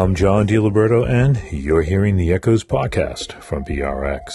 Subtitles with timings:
[0.00, 4.32] I'm John DiLiberto, and you're hearing the Echoes podcast from PRX.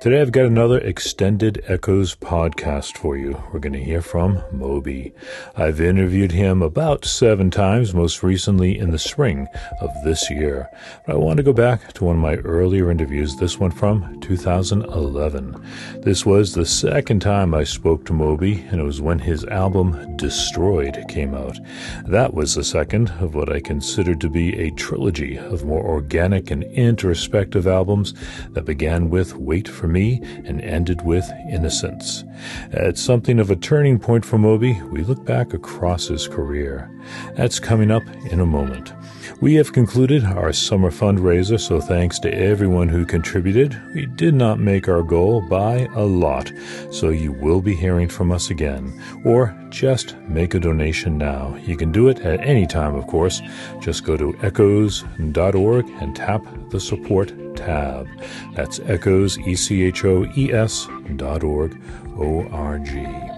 [0.00, 3.42] Today I've got another extended Echoes podcast for you.
[3.52, 5.12] We're going to hear from Moby.
[5.56, 9.48] I've interviewed him about seven times, most recently in the spring
[9.80, 10.70] of this year.
[11.04, 14.20] But I want to go back to one of my earlier interviews, this one from
[14.20, 15.66] 2011.
[15.96, 20.16] This was the second time I spoke to Moby, and it was when his album
[20.16, 21.58] Destroyed came out.
[22.06, 26.50] That was the second of what I considered to be a trilogy of more organic
[26.50, 28.12] and introspective albums
[28.50, 32.24] that began with Wait for Me and ended with Innocents.
[32.72, 36.90] At something of a turning point for Moby, we look back across his career.
[37.36, 38.92] That's coming up in a moment.
[39.40, 43.80] We have concluded our summer fundraiser, so thanks to everyone who contributed.
[43.94, 46.52] We did not make our goal by a lot,
[46.90, 49.00] so you will be hearing from us again.
[49.24, 51.56] Or just make a donation now.
[51.56, 53.40] You can do it at any time, of course.
[53.80, 58.08] Just go to echoes.org and tap the support tab.
[58.54, 61.80] That's echoes, E C H O E S dot org,
[62.16, 63.37] O R G.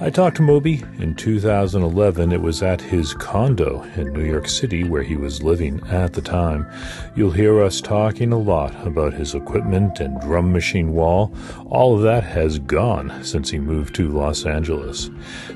[0.00, 2.32] I talked to Moby in 2011.
[2.32, 6.20] It was at his condo in New York City where he was living at the
[6.20, 6.66] time.
[7.14, 11.32] You'll hear us talking a lot about his equipment and drum machine wall.
[11.66, 15.08] All of that has gone since he moved to Los Angeles.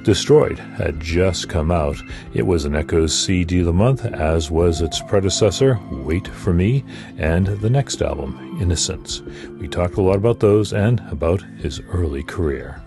[0.04, 1.96] Destroyed had just come out.
[2.32, 6.84] It was an Echoes CD of the month, as was its predecessor, Wait for Me,
[7.18, 9.22] and the next album, Innocents.
[9.58, 12.80] We talked a lot about those and about his early career.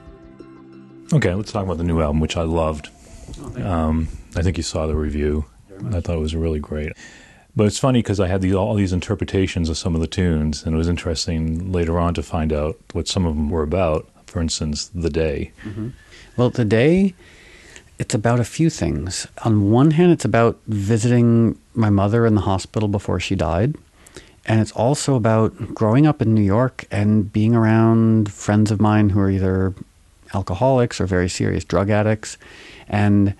[1.11, 2.89] Okay, let's talk about the new album, which I loved.
[3.55, 5.45] Um, I think you saw the review.
[5.87, 6.91] I thought it was really great.
[7.55, 10.63] But it's funny because I had the, all these interpretations of some of the tunes,
[10.63, 14.07] and it was interesting later on to find out what some of them were about.
[14.27, 15.51] For instance, The Day.
[16.37, 17.15] Well, the day,
[17.97, 19.27] it's about a few things.
[19.43, 23.75] On one hand, it's about visiting my mother in the hospital before she died.
[24.45, 29.09] And it's also about growing up in New York and being around friends of mine
[29.09, 29.73] who are either
[30.33, 32.37] alcoholics or very serious drug addicts.
[32.87, 33.35] And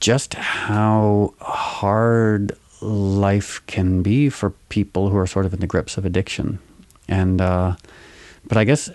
[0.00, 5.96] just how hard life can be for people who are sort of in the grips
[5.96, 6.58] of addiction.
[7.08, 7.76] And, uh,
[8.46, 8.90] but I guess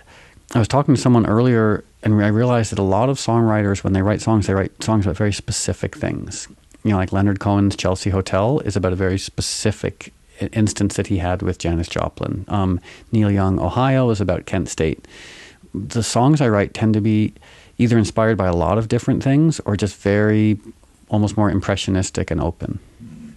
[0.53, 3.94] I was talking to someone earlier and I realized that a lot of songwriters, when
[3.94, 6.48] they write songs, they write songs about very specific things.
[6.84, 10.14] You know, like Leonard Cohen's Chelsea Hotel is about a very specific
[10.54, 12.46] instance that he had with Janis Joplin.
[12.48, 12.80] Um,
[13.12, 15.06] Neil Young, Ohio is about Kent State.
[15.88, 17.34] The songs I write tend to be
[17.78, 20.60] either inspired by a lot of different things or just very,
[21.10, 22.80] almost more impressionistic and open.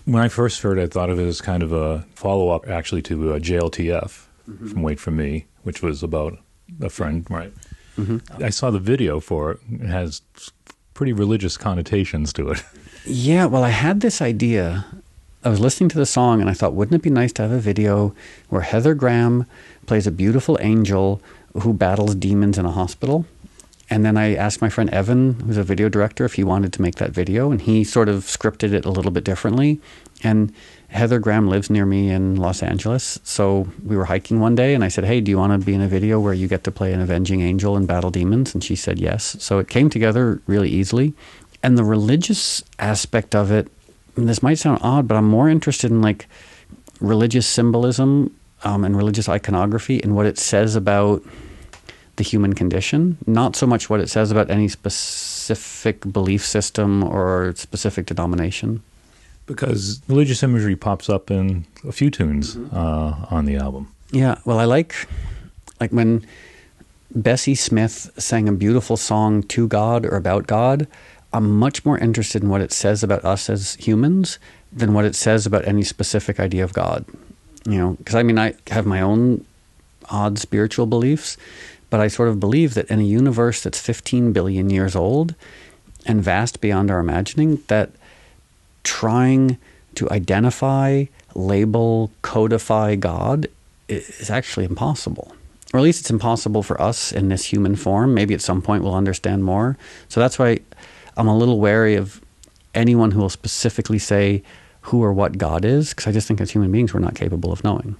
[0.06, 2.68] When I first heard it, I thought of it as kind of a follow up,
[2.68, 6.38] actually, to uh, JLTF from Wait for Me, which was about
[6.80, 7.52] a friend, right?
[8.42, 9.58] I saw the video for it.
[9.70, 10.22] It has
[10.94, 12.62] pretty religious connotations to it.
[13.06, 14.84] Yeah, well, I had this idea.
[15.42, 17.50] I was listening to the song and I thought, wouldn't it be nice to have
[17.50, 18.14] a video
[18.50, 19.46] where Heather Graham
[19.86, 21.22] plays a beautiful angel
[21.54, 23.26] who battles demons in a hospital?
[23.92, 26.82] And then I asked my friend Evan, who's a video director, if he wanted to
[26.82, 29.80] make that video, and he sort of scripted it a little bit differently.
[30.22, 30.52] And
[30.88, 34.84] Heather Graham lives near me in Los Angeles, so we were hiking one day, and
[34.84, 36.70] I said, "Hey, do you want to be in a video where you get to
[36.70, 39.36] play an avenging angel and battle demons?" And she said yes.
[39.40, 41.14] So it came together really easily.
[41.62, 43.68] And the religious aspect of it,
[44.14, 46.28] this might sound odd, but I'm more interested in like
[47.00, 48.30] religious symbolism
[48.64, 51.22] um, and religious iconography and what it says about
[52.16, 57.54] the human condition, not so much what it says about any specific belief system or
[57.56, 58.82] specific denomination.
[59.46, 63.88] Because religious imagery pops up in a few tunes uh, on the album.
[64.12, 64.94] Yeah, well, I like
[65.80, 66.26] like when
[67.14, 70.86] Bessie Smith sang a beautiful song to God or about God.
[71.32, 74.38] I'm much more interested in what it says about us as humans
[74.72, 77.04] than what it says about any specific idea of God.
[77.66, 79.44] You know, because I mean, I have my own
[80.10, 81.36] odd spiritual beliefs,
[81.90, 85.34] but I sort of believe that in a universe that's 15 billion years old
[86.06, 87.90] and vast beyond our imagining, that
[88.82, 89.58] trying
[89.94, 91.04] to identify,
[91.34, 93.46] label, codify God
[93.88, 95.34] is actually impossible.
[95.72, 98.14] Or at least it's impossible for us in this human form.
[98.14, 99.76] Maybe at some point we'll understand more.
[100.08, 100.60] So that's why
[101.16, 102.20] I'm a little wary of
[102.74, 104.42] anyone who will specifically say
[104.82, 107.52] who or what God is, because I just think as human beings we're not capable
[107.52, 107.96] of knowing.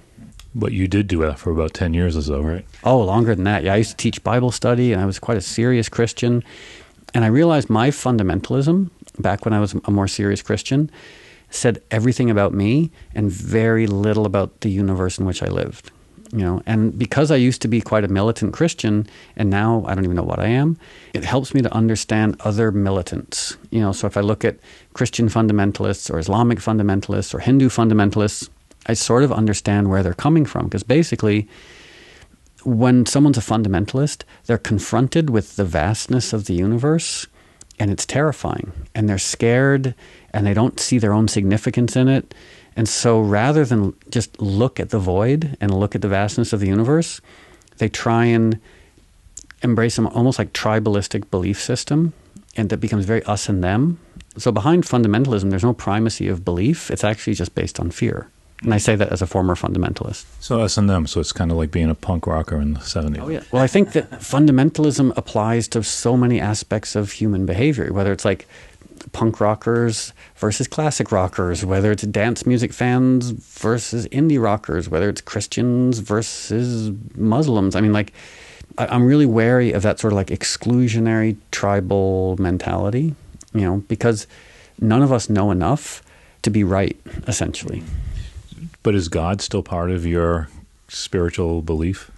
[0.53, 2.65] But you did do that for about 10 years or so, right?
[2.83, 3.63] Oh, longer than that.
[3.63, 6.43] Yeah, I used to teach Bible study and I was quite a serious Christian.
[7.13, 8.89] And I realized my fundamentalism,
[9.19, 10.91] back when I was a more serious Christian,
[11.49, 15.91] said everything about me and very little about the universe in which I lived.
[16.31, 19.93] You know and because i used to be quite a militant christian and now i
[19.93, 20.77] don't even know what i am
[21.13, 23.57] it helps me to understand other militants.
[23.69, 24.57] You know so if i look at
[24.93, 28.49] christian fundamentalists or islamic fundamentalists or hindu fundamentalists
[28.85, 31.47] i sort of understand where they're coming from because basically
[32.63, 37.27] when someone's a fundamentalist they're confronted with the vastness of the universe
[37.79, 39.95] and it's terrifying and they're scared
[40.33, 42.33] and they don't see their own significance in it
[42.75, 46.59] and so rather than just look at the void and look at the vastness of
[46.59, 47.21] the universe,
[47.77, 48.59] they try and
[49.61, 52.13] embrace some almost like tribalistic belief system
[52.55, 53.99] and that becomes very us and them.
[54.37, 56.89] So behind fundamentalism, there's no primacy of belief.
[56.89, 58.27] It's actually just based on fear.
[58.63, 60.25] And I say that as a former fundamentalist.
[60.39, 61.07] So us and them.
[61.07, 63.19] So it's kind of like being a punk rocker in the 70s.
[63.19, 63.41] Oh, yeah.
[63.51, 68.23] Well, I think that fundamentalism applies to so many aspects of human behavior, whether it's
[68.23, 68.47] like
[69.11, 75.21] punk rockers versus classic rockers, whether it's dance music fans versus indie rockers, whether it's
[75.21, 77.75] Christians versus Muslims.
[77.75, 78.13] I mean, like,
[78.77, 83.15] I'm really wary of that sort of like exclusionary tribal mentality,
[83.53, 84.27] you know, because
[84.79, 86.01] none of us know enough
[86.43, 86.97] to be right,
[87.27, 87.83] essentially.
[88.83, 90.47] But is God still part of your
[90.87, 92.09] spiritual belief?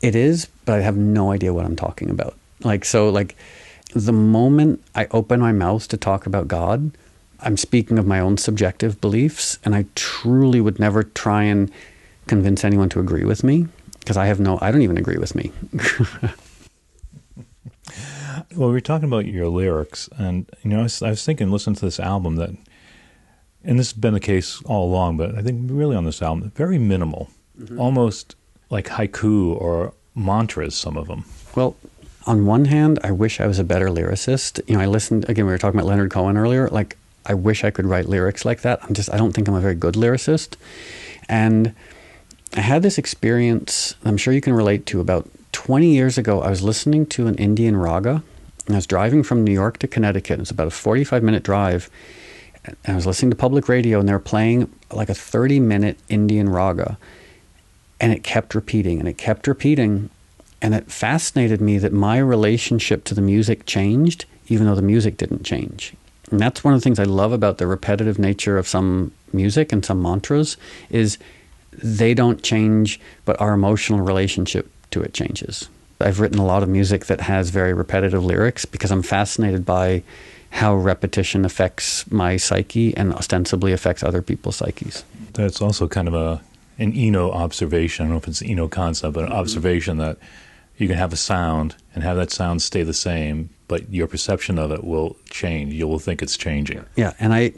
[0.00, 2.36] It is, but I have no idea what I'm talking about.
[2.64, 3.36] Like, so, like,
[3.94, 6.96] the moment I open my mouth to talk about God,
[7.40, 11.70] I'm speaking of my own subjective beliefs, and I truly would never try and
[12.26, 13.66] convince anyone to agree with me
[14.00, 15.52] because I have no, I don't even agree with me.
[18.56, 21.50] well, we are talking about your lyrics, and you know, I was, I was thinking,
[21.50, 22.50] listen to this album that,
[23.64, 26.50] and this has been the case all along, but I think really on this album,
[26.54, 27.30] very minimal,
[27.60, 27.80] mm-hmm.
[27.80, 28.34] almost
[28.70, 30.74] like haiku or mantras.
[30.74, 31.24] Some of them.
[31.54, 31.76] Well,
[32.28, 34.60] on one hand, I wish I was a better lyricist.
[34.68, 35.46] You know, I listened again.
[35.46, 36.68] We were talking about Leonard Cohen earlier.
[36.68, 38.84] Like, I wish I could write lyrics like that.
[38.84, 40.56] I'm just, I don't think I'm a very good lyricist.
[41.26, 41.74] And
[42.54, 43.94] I had this experience.
[44.04, 45.00] I'm sure you can relate to.
[45.00, 48.22] About 20 years ago, I was listening to an Indian raga,
[48.66, 50.38] and I was driving from New York to Connecticut.
[50.38, 51.88] It's about a 45 minute drive.
[52.66, 55.98] And I was listening to public radio, and they were playing like a 30 minute
[56.10, 56.98] Indian raga,
[57.98, 60.10] and it kept repeating and it kept repeating
[60.60, 65.16] and it fascinated me that my relationship to the music changed, even though the music
[65.16, 65.94] didn't change.
[66.30, 69.72] And that's one of the things I love about the repetitive nature of some music
[69.72, 70.56] and some mantras
[70.90, 71.18] is
[71.72, 75.68] they don't change, but our emotional relationship to it changes.
[76.00, 80.02] I've written a lot of music that has very repetitive lyrics because I'm fascinated by
[80.50, 85.04] how repetition affects my psyche and ostensibly affects other people's psyches.
[85.34, 86.40] That's also kind of a
[86.78, 88.04] an Eno observation.
[88.04, 90.16] I don't know if it's an Eno concept, but an observation that
[90.78, 94.58] you can have a sound and have that sound stay the same, but your perception
[94.58, 95.74] of it will change.
[95.74, 96.84] You will think it's changing.
[96.96, 97.52] Yeah, and I,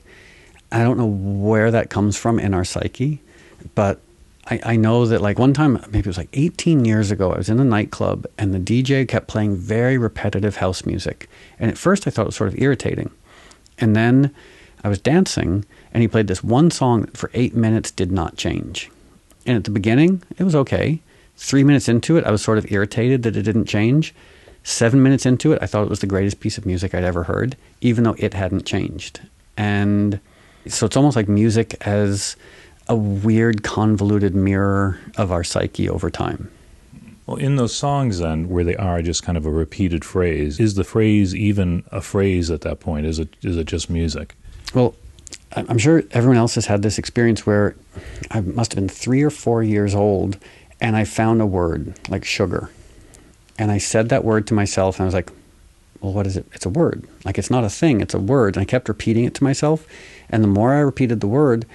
[0.72, 3.20] I don't know where that comes from in our psyche,
[3.74, 4.00] but
[4.46, 7.38] I, I know that like one time, maybe it was like 18 years ago, I
[7.38, 11.28] was in a nightclub and the DJ kept playing very repetitive house music,
[11.58, 13.10] and at first I thought it was sort of irritating,
[13.78, 14.34] and then
[14.82, 18.36] I was dancing and he played this one song that for eight minutes did not
[18.36, 18.90] change,
[19.44, 21.00] and at the beginning it was okay
[21.42, 24.14] Three minutes into it, I was sort of irritated that it didn't change.
[24.62, 27.22] Seven minutes into it, I thought it was the greatest piece of music I'd ever
[27.22, 29.20] heard, even though it hadn't changed.
[29.56, 30.20] And
[30.68, 32.36] so it's almost like music as
[32.88, 36.50] a weird, convoluted mirror of our psyche over time.
[37.24, 40.74] Well, in those songs, then, where they are just kind of a repeated phrase, is
[40.74, 43.06] the phrase even a phrase at that point?
[43.06, 44.34] Is it is it just music?
[44.74, 44.94] Well,
[45.52, 47.74] I'm sure everyone else has had this experience where
[48.30, 50.36] I must have been three or four years old
[50.80, 52.70] and I found a word like sugar.
[53.58, 55.30] And I said that word to myself, and I was like,
[56.00, 56.46] well, what is it?
[56.52, 57.06] It's a word.
[57.24, 58.56] Like, it's not a thing, it's a word.
[58.56, 59.86] And I kept repeating it to myself.
[60.30, 61.66] And the more I repeated the word,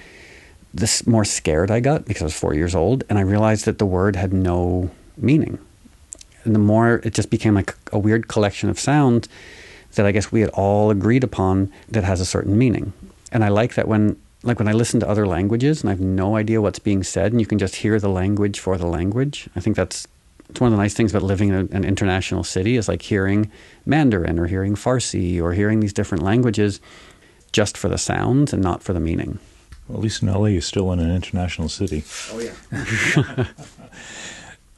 [0.74, 3.04] the more scared I got because I was four years old.
[3.08, 5.58] And I realized that the word had no meaning.
[6.44, 9.28] And the more it just became like a weird collection of sounds
[9.94, 12.92] that I guess we had all agreed upon that has a certain meaning.
[13.32, 16.00] And I like that when like when I listen to other languages and I have
[16.00, 19.48] no idea what's being said, and you can just hear the language for the language.
[19.56, 20.06] I think that's
[20.48, 23.50] it's one of the nice things about living in an international city is like hearing
[23.84, 26.80] Mandarin or hearing Farsi or hearing these different languages
[27.50, 29.40] just for the sounds and not for the meaning.
[29.88, 32.04] Well, at least in LA, you're still in an international city.
[32.32, 33.46] Oh yeah.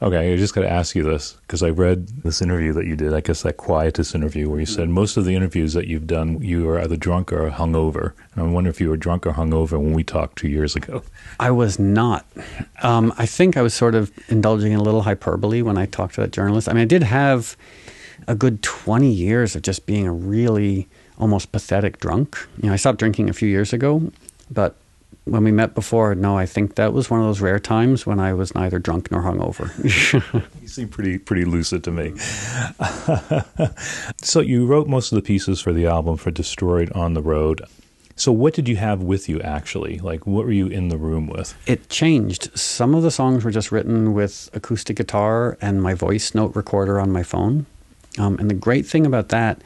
[0.01, 2.95] Okay, I just got to ask you this because I read this interview that you
[2.95, 3.13] did.
[3.13, 6.41] I guess that Quietus interview where you said most of the interviews that you've done,
[6.41, 8.13] you were either drunk or hungover.
[8.33, 11.03] And I wonder if you were drunk or hungover when we talked two years ago.
[11.37, 12.25] I was not.
[12.81, 16.15] Um, I think I was sort of indulging in a little hyperbole when I talked
[16.15, 16.69] to that journalist.
[16.69, 17.57] I mean, I did have
[18.25, 20.87] a good 20 years of just being a really
[21.17, 22.37] almost pathetic drunk.
[22.61, 24.13] You know, I stopped drinking a few years ago,
[24.49, 24.77] but
[25.31, 28.19] when we met before, no, I think that was one of those rare times when
[28.19, 29.71] I was neither drunk nor hungover.
[30.61, 32.17] you seem pretty pretty lucid to me.
[34.21, 37.61] so you wrote most of the pieces for the album for Destroyed on the Road.
[38.15, 39.99] So what did you have with you actually?
[39.99, 41.55] Like what were you in the room with?
[41.65, 42.57] It changed.
[42.57, 46.99] Some of the songs were just written with acoustic guitar and my voice note recorder
[46.99, 47.65] on my phone.
[48.17, 49.61] Um, and the great thing about that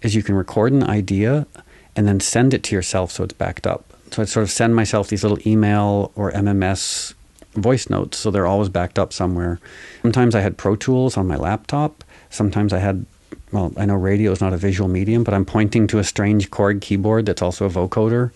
[0.00, 1.46] is you can record an idea
[1.94, 3.87] and then send it to yourself so it's backed up.
[4.12, 7.14] So I'd sort of send myself these little email or MMS
[7.54, 9.60] voice notes so they're always backed up somewhere.
[10.02, 12.04] Sometimes I had Pro Tools on my laptop.
[12.30, 13.06] Sometimes I had,
[13.52, 16.50] well, I know radio is not a visual medium, but I'm pointing to a strange
[16.50, 18.30] Korg keyboard that's also a vocoder.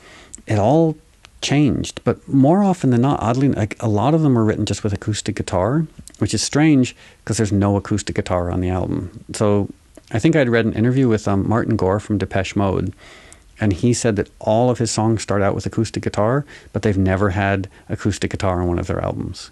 [0.47, 0.97] It all
[1.41, 4.85] changed, but more often than not, oddly, like a lot of them are written just
[4.85, 5.87] with acoustic guitar,
[6.19, 9.25] which is strange because there's no acoustic guitar on the album.
[9.35, 9.69] So
[10.12, 12.95] I think I'd read an interview with um, Martin Gore from Depeche Mode,
[13.61, 16.99] and he said that all of his songs start out with acoustic guitar, but they've
[16.99, 19.51] never had acoustic guitar on one of their albums.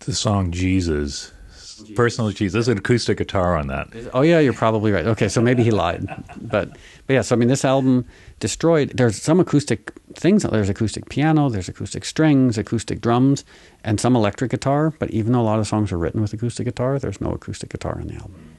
[0.00, 1.32] The song Jesus,
[1.78, 1.96] Jesus.
[1.96, 3.88] Personal Jesus, there's an acoustic guitar on that.
[4.12, 5.06] Oh yeah, you're probably right.
[5.06, 6.06] Okay, so maybe he lied,
[6.40, 6.70] but
[7.06, 7.22] but yeah.
[7.22, 8.04] So I mean, this album
[8.40, 8.90] destroyed.
[8.94, 10.42] There's some acoustic things.
[10.42, 11.48] There's acoustic piano.
[11.48, 13.44] There's acoustic strings, acoustic drums,
[13.84, 14.92] and some electric guitar.
[14.98, 17.70] But even though a lot of songs are written with acoustic guitar, there's no acoustic
[17.70, 18.57] guitar on the album.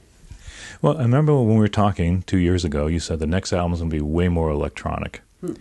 [0.82, 3.74] Well, I remember when we were talking two years ago, you said the next album
[3.74, 5.20] is going to be way more electronic.
[5.40, 5.54] Hmm.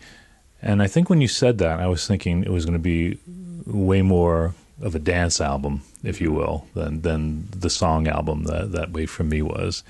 [0.61, 3.17] And I think when you said that, I was thinking it was going to be
[3.65, 8.71] way more of a dance album, if you will, than than the song album that
[8.71, 9.83] that Wait for Me was.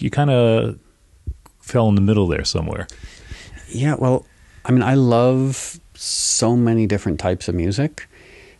[0.00, 0.78] You kind of
[1.60, 2.86] fell in the middle there somewhere.
[3.68, 4.26] Yeah, well,
[4.64, 8.08] I mean, I love so many different types of music.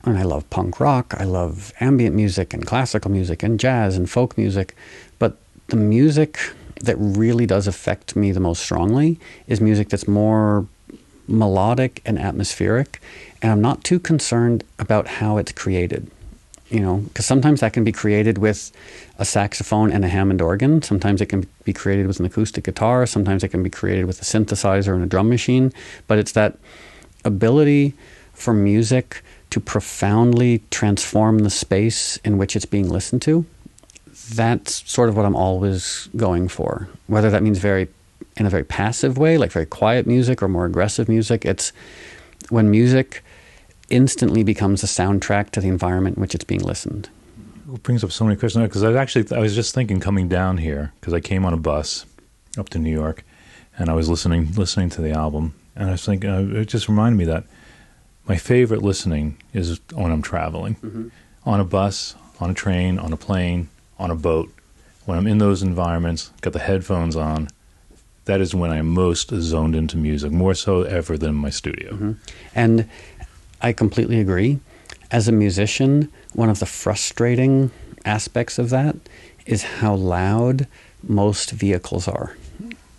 [0.04, 4.08] And I love punk rock, I love ambient music and classical music and jazz and
[4.08, 4.76] folk music
[5.68, 6.38] the music
[6.80, 10.66] that really does affect me the most strongly is music that's more
[11.26, 13.00] melodic and atmospheric.
[13.42, 16.10] And I'm not too concerned about how it's created.
[16.70, 18.72] You know, because sometimes that can be created with
[19.18, 20.82] a saxophone and a Hammond organ.
[20.82, 23.06] Sometimes it can be created with an acoustic guitar.
[23.06, 25.72] Sometimes it can be created with a synthesizer and a drum machine.
[26.06, 26.58] But it's that
[27.24, 27.94] ability
[28.34, 33.46] for music to profoundly transform the space in which it's being listened to
[34.34, 36.88] that's sort of what I'm always going for.
[37.06, 37.88] Whether that means very
[38.36, 41.44] in a very passive way, like very quiet music, or more aggressive music.
[41.44, 41.72] It's
[42.50, 43.24] when music
[43.90, 47.08] instantly becomes a soundtrack to the environment in which it's being listened.
[47.72, 50.58] It brings up so many questions because I actually I was just thinking coming down
[50.58, 52.06] here because I came on a bus
[52.56, 53.24] up to New York
[53.78, 56.88] and I was listening listening to the album and I was thinking uh, it just
[56.88, 57.44] reminded me that
[58.26, 61.08] my favorite listening is when I'm traveling mm-hmm.
[61.44, 63.68] on a bus, on a train, on a plane
[63.98, 64.52] on a boat,
[65.04, 67.48] when I'm in those environments, got the headphones on,
[68.26, 71.92] that is when I'm most zoned into music, more so ever than my studio.
[71.92, 72.12] Mm-hmm.
[72.54, 72.88] And
[73.62, 74.60] I completely agree.
[75.10, 77.70] As a musician, one of the frustrating
[78.04, 78.96] aspects of that
[79.46, 80.66] is how loud
[81.02, 82.36] most vehicles are.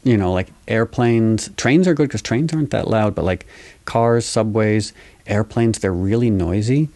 [0.03, 3.45] You know, like airplanes, trains are good because trains aren't that loud, but like
[3.85, 4.93] cars, subways,
[5.27, 6.89] airplanes, they're really noisy.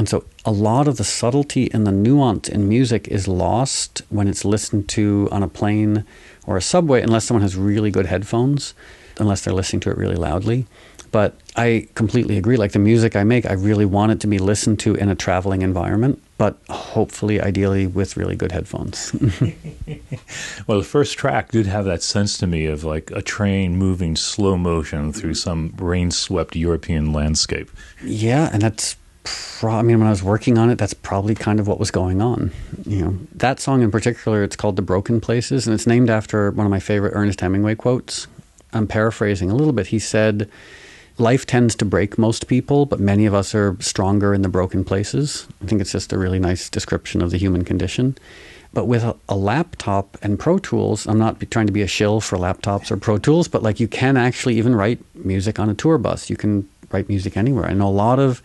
[0.00, 4.28] And so a lot of the subtlety and the nuance in music is lost when
[4.28, 6.06] it's listened to on a plane
[6.46, 8.72] or a subway, unless someone has really good headphones,
[9.18, 10.66] unless they're listening to it really loudly.
[11.12, 12.56] But I completely agree.
[12.56, 15.14] Like the music I make, I really want it to be listened to in a
[15.14, 19.12] traveling environment, but hopefully, ideally, with really good headphones.
[20.66, 24.16] well, the first track did have that sense to me of like a train moving
[24.16, 27.70] slow motion through some rain swept European landscape.
[28.02, 28.96] Yeah, and that's
[29.60, 31.90] pro- I mean, when I was working on it, that's probably kind of what was
[31.90, 32.50] going on.
[32.86, 36.50] You know, that song in particular, it's called "The Broken Places," and it's named after
[36.50, 38.26] one of my favorite Ernest Hemingway quotes.
[38.72, 39.88] I'm paraphrasing a little bit.
[39.88, 40.48] He said,
[41.18, 44.82] "Life tends to break most people, but many of us are stronger in the broken
[44.82, 48.16] places." I think it's just a really nice description of the human condition.
[48.72, 52.20] But with a, a, laptop and Pro Tools, I'm not trying to be a shill
[52.20, 55.74] for laptops or Pro Tools, but like you can actually even write music on a
[55.74, 56.30] tour bus.
[56.30, 57.66] You can write music anywhere.
[57.66, 58.40] I know a lot of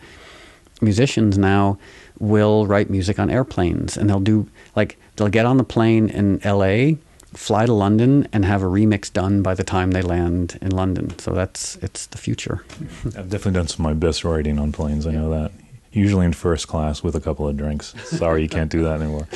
[0.80, 1.78] musicians now
[2.18, 6.40] will write music on airplanes and they'll do like they'll get on the plane in
[6.44, 6.96] LA,
[7.34, 11.18] fly to London and have a remix done by the time they land in London.
[11.18, 12.64] So that's it's the future.
[13.04, 15.06] I've definitely done some of my best writing on planes.
[15.06, 15.52] I know that
[15.96, 17.94] usually in first class with a couple of drinks.
[18.04, 19.26] Sorry, you can't do that anymore.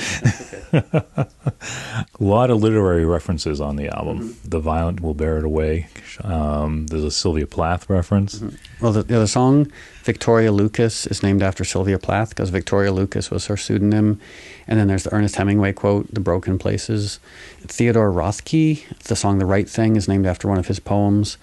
[0.72, 4.20] a lot of literary references on the album.
[4.20, 4.48] Mm-hmm.
[4.48, 5.88] The Violent Will Bear It Away.
[6.22, 8.38] Um, there's a Sylvia Plath reference.
[8.38, 8.84] Mm-hmm.
[8.84, 13.46] Well, the, the, song Victoria Lucas is named after Sylvia Plath because Victoria Lucas was
[13.46, 14.20] her pseudonym.
[14.66, 17.20] And then there's the Ernest Hemingway quote, The Broken Places.
[17.62, 21.38] Theodore Roethke, the song The Right Thing, is named after one of his poems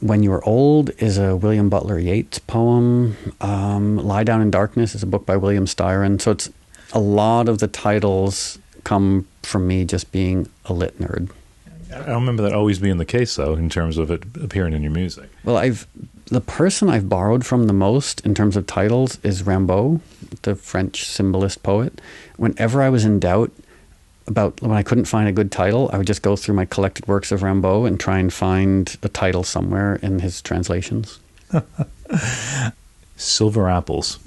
[0.00, 3.16] When You Were Old is a William Butler Yeats poem.
[3.40, 6.20] Um, Lie Down in Darkness is a book by William Styron.
[6.20, 6.50] So it's
[6.92, 11.30] a lot of the titles come from me just being a lit nerd.
[11.92, 14.92] I remember that always being the case, though, in terms of it appearing in your
[14.92, 15.30] music.
[15.44, 15.86] Well, I've
[16.26, 20.00] the person I've borrowed from the most in terms of titles is Rimbaud,
[20.42, 22.00] the French symbolist poet.
[22.36, 23.52] Whenever I was in doubt
[24.26, 27.06] about when I couldn't find a good title, I would just go through my collected
[27.06, 31.18] works of Rimbaud and try and find a title somewhere in his translations.
[33.16, 34.18] Silver Apples.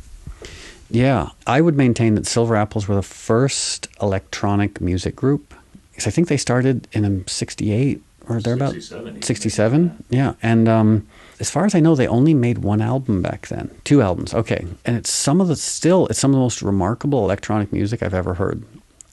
[0.90, 5.54] Yeah, I would maintain that Silver Apples were the first electronic music group.
[5.92, 8.72] Because I think they started in 68 or thereabout.
[8.74, 9.22] 67.
[9.22, 10.34] 67, yeah.
[10.42, 11.08] And um,
[11.40, 13.70] as far as I know, they only made one album back then.
[13.84, 14.66] Two albums, okay.
[14.86, 18.14] And it's some of the, still, it's some of the most remarkable electronic music I've
[18.14, 18.64] ever heard.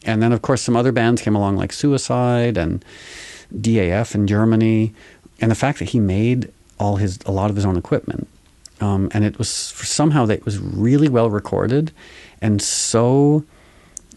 [0.07, 2.85] And then, of course, some other bands came along like Suicide and
[3.55, 4.95] DAF in Germany.
[5.41, 8.29] And the fact that he made all his, a lot of his own equipment.
[8.81, 11.93] Um, and it was somehow that it was really well recorded
[12.43, 13.45] and so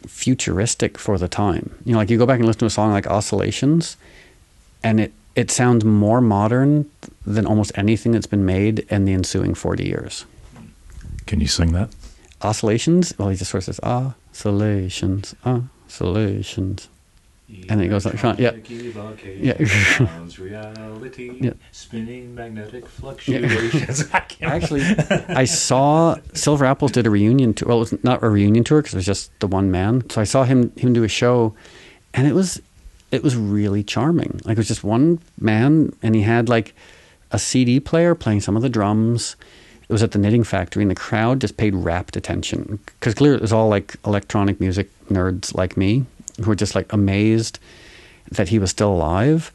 [0.06, 1.76] futuristic for the time.
[1.86, 3.98] You know, like you go back and listen to a song like Oscillations,
[4.84, 6.90] and it it sounds more modern
[7.26, 10.26] than almost anything that's been made in the ensuing 40 years.
[11.28, 11.90] Can you sing that?
[12.42, 15.70] Oscillations, well, he just sort of says, oscillations, oscillations.
[17.50, 18.40] And then it goes like, that.
[18.40, 18.52] yeah.
[19.26, 19.58] Yeah.
[20.38, 21.54] reality, Yeah.
[21.72, 24.08] spinning magnetic fluctuations.
[24.14, 24.84] I Actually,
[25.30, 27.70] I saw Silver Apples did a reunion tour.
[27.70, 30.08] Well, it was not a reunion tour because it was just the one man.
[30.12, 31.56] So I saw him him do a show,
[32.14, 32.62] and it was
[33.12, 34.40] it was really charming.
[34.46, 36.76] Like it was just one man, and he had like
[37.32, 39.36] a CD player playing some of the drums.
[39.90, 43.38] It was at the Knitting Factory, and the crowd just paid rapt attention because clearly
[43.38, 46.06] it was all like electronic music nerds like me
[46.38, 47.58] who were just like amazed
[48.32, 49.52] that he was still alive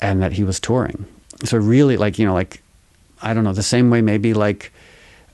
[0.00, 1.06] and that he was touring.
[1.44, 2.60] So really, like you know, like
[3.22, 4.72] I don't know, the same way maybe like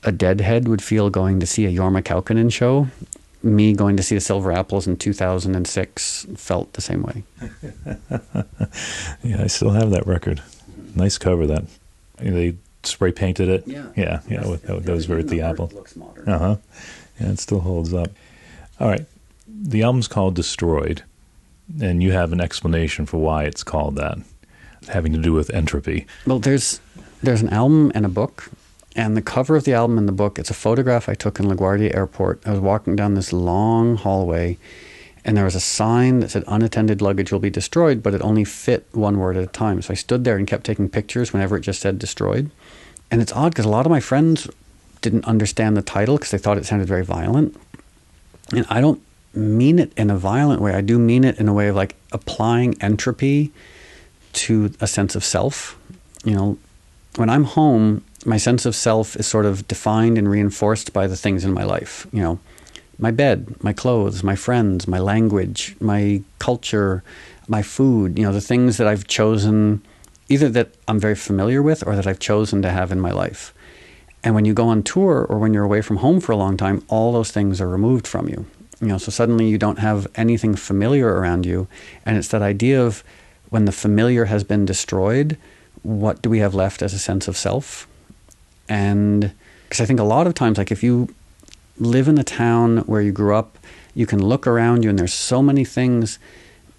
[0.03, 2.87] a deadhead would feel going to see a Jorma Kaukonen show.
[3.41, 7.23] Me going to see the Silver Apples in 2006 felt the same way.
[9.23, 10.41] yeah, I still have that record.
[10.95, 11.45] Nice cover.
[11.45, 11.65] That
[12.17, 12.55] they
[12.87, 13.67] spray painted it.
[13.67, 13.87] Yeah.
[13.95, 14.47] yeah, yeah.
[14.47, 15.71] with those, those were at the Apple.
[15.73, 16.27] Looks modern.
[16.27, 16.55] Uh huh.
[17.19, 18.11] Yeah, it still holds up.
[18.79, 19.05] All right.
[19.47, 21.03] The album's called Destroyed,
[21.81, 24.17] and you have an explanation for why it's called that,
[24.89, 26.05] having to do with entropy.
[26.25, 26.81] Well, there's
[27.23, 28.49] there's an album and a book,
[28.95, 30.37] and the cover of the album and the book.
[30.39, 32.41] It's a photograph I took in LaGuardia Airport.
[32.45, 34.57] I was walking down this long hallway,
[35.23, 38.43] and there was a sign that said "Unattended luggage will be destroyed," but it only
[38.43, 39.81] fit one word at a time.
[39.81, 42.51] So I stood there and kept taking pictures whenever it just said "destroyed."
[43.11, 44.47] And it's odd because a lot of my friends
[45.01, 47.55] didn't understand the title because they thought it sounded very violent,
[48.51, 49.01] and I don't
[49.33, 50.73] mean it in a violent way.
[50.73, 53.51] I do mean it in a way of like applying entropy
[54.33, 55.77] to a sense of self.
[56.23, 56.57] You know,
[57.17, 61.15] when I'm home, my sense of self is sort of defined and reinforced by the
[61.15, 62.07] things in my life.
[62.11, 62.39] You know,
[62.97, 67.03] my bed, my clothes, my friends, my language, my culture,
[67.47, 69.81] my food, you know, the things that I've chosen,
[70.29, 73.53] either that I'm very familiar with or that I've chosen to have in my life.
[74.23, 76.57] And when you go on tour or when you're away from home for a long
[76.57, 78.45] time, all those things are removed from you.
[78.81, 81.67] You know, so suddenly you don't have anything familiar around you.
[82.05, 83.03] And it's that idea of
[83.49, 85.37] when the familiar has been destroyed,
[85.83, 87.87] what do we have left as a sense of self?
[88.67, 89.31] And
[89.63, 91.13] because I think a lot of times, like if you
[91.77, 93.57] live in the town where you grew up,
[93.93, 96.17] you can look around you and there's so many things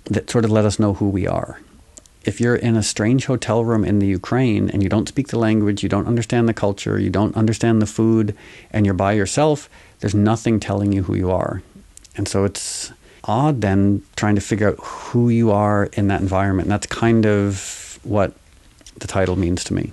[0.05, 1.61] that sort of let us know who we are.
[2.27, 5.39] If you're in a strange hotel room in the Ukraine and you don't speak the
[5.39, 8.37] language, you don't understand the culture, you don't understand the food,
[8.73, 11.63] and you're by yourself, there's nothing telling you who you are.
[12.17, 12.93] And so it's
[13.25, 16.67] odd then trying to figure out who you are in that environment.
[16.67, 18.33] And that's kind of what
[18.99, 19.93] the title means to me.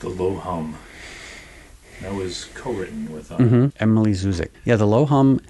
[0.00, 0.76] The Low Hum.
[2.02, 3.32] That was co-written with.
[3.32, 4.50] Uh, hmm Emily Zuzik.
[4.64, 5.40] Yeah, the low hum.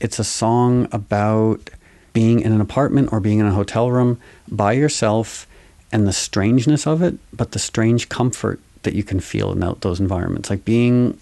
[0.00, 1.70] It's a song about
[2.12, 5.46] being in an apartment or being in a hotel room by yourself,
[5.92, 9.82] and the strangeness of it, but the strange comfort that you can feel in that,
[9.82, 11.18] those environments, like being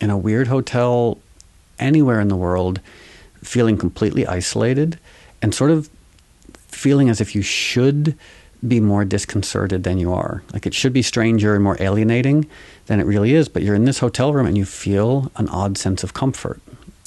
[0.00, 1.18] in a weird hotel
[1.78, 2.80] anywhere in the world,
[3.42, 4.98] feeling completely isolated,
[5.40, 5.88] and sort of
[6.68, 8.16] feeling as if you should
[8.66, 10.42] be more disconcerted than you are.
[10.52, 12.48] Like it should be stranger and more alienating
[12.86, 15.76] than it really is, but you're in this hotel room and you feel an odd
[15.76, 16.60] sense of comfort.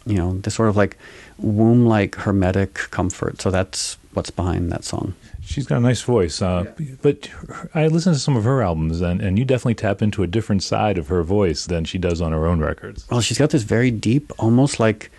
[0.08, 0.98] You know, this sort of like
[1.38, 3.42] womb like hermetic comfort.
[3.42, 5.14] So that's what's behind that song.
[5.42, 6.66] She's got a nice voice, uh,
[7.02, 7.30] but
[7.74, 10.62] I listened to some of her albums, and, and you definitely tap into a different
[10.62, 13.08] side of her voice than she does on her own records.
[13.10, 15.10] Well, she's got this very deep, almost like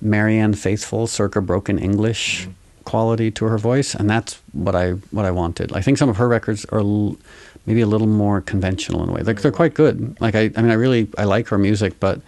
[0.00, 2.48] Marianne Faithfull, circa broken English
[2.84, 5.72] quality to her voice, and that's what I what I wanted.
[5.72, 7.16] I think some of her records are l-
[7.66, 9.22] maybe a little more conventional in a way.
[9.22, 10.16] Like they're quite good.
[10.20, 12.20] Like I, I mean, I really I like her music, but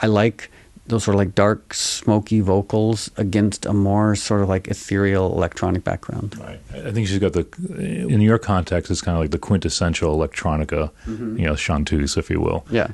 [0.00, 0.50] I like
[0.88, 5.84] those sort of like dark, smoky vocals against a more sort of like ethereal electronic
[5.84, 6.36] background.
[6.38, 6.60] Right.
[6.74, 7.46] I think she's got the,
[7.78, 11.38] in your context, it's kind of like the quintessential electronica, mm-hmm.
[11.38, 12.66] you know, chanteuse, if you will.
[12.70, 12.88] Yeah.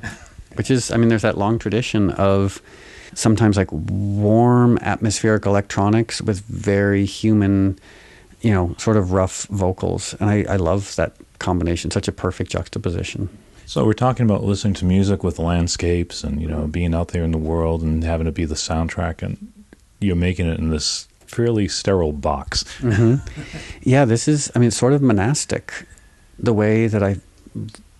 [0.55, 2.61] Which is, I mean, there's that long tradition of
[3.13, 7.79] sometimes like warm atmospheric electronics with very human,
[8.41, 10.15] you know, sort of rough vocals.
[10.19, 13.29] And I, I love that combination, such a perfect juxtaposition.
[13.67, 17.23] So we're talking about listening to music with landscapes and you know being out there
[17.23, 19.51] in the world and having it be the soundtrack, and
[19.99, 22.63] you're making it in this fairly sterile box.
[22.79, 23.27] Mm-hmm.
[23.81, 24.51] yeah, this is.
[24.55, 25.87] I mean, sort of monastic.
[26.37, 27.17] The way that I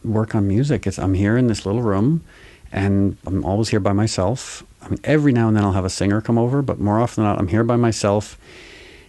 [0.04, 2.23] work on music is I'm here in this little room,
[2.71, 4.63] and I'm always here by myself.
[4.84, 7.23] I mean, every now and then I'll have a singer come over, but more often
[7.23, 8.38] than not, I'm here by myself.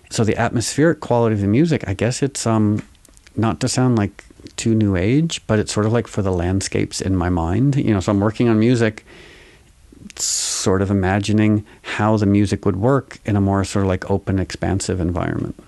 [0.09, 2.83] So the atmospheric quality of the music, I guess it's um,
[3.35, 4.25] not to sound like
[4.57, 7.77] too new age, but it's sort of like for the landscapes in my mind.
[7.77, 9.05] You know, so I'm working on music,
[10.17, 14.39] sort of imagining how the music would work in a more sort of like open,
[14.39, 15.59] expansive environment.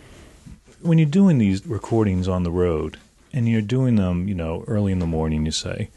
[0.81, 2.99] When you're doing these recordings on the road
[3.33, 5.91] and you're doing them, you know, early in the morning, you say,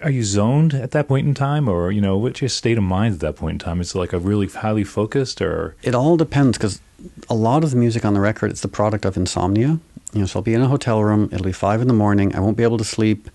[0.00, 2.84] are you zoned at that point in time or you know what's your state of
[2.84, 5.94] mind at that point in time is it like a really highly focused or it
[5.94, 6.80] all depends because
[7.28, 9.78] a lot of the music on the record is the product of insomnia
[10.14, 11.28] you know, so I'll be in a hotel room.
[11.32, 12.34] It'll be five in the morning.
[12.34, 13.28] I won't be able to sleep.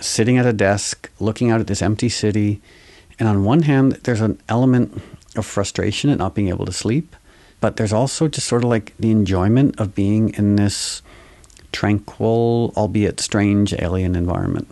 [0.00, 2.60] Sitting at a desk, looking out at this empty city.
[3.18, 5.00] And on one hand, there's an element
[5.36, 7.16] of frustration at not being able to sleep.
[7.60, 11.00] But there's also just sort of like the enjoyment of being in this
[11.70, 14.68] tranquil, albeit strange, alien environment.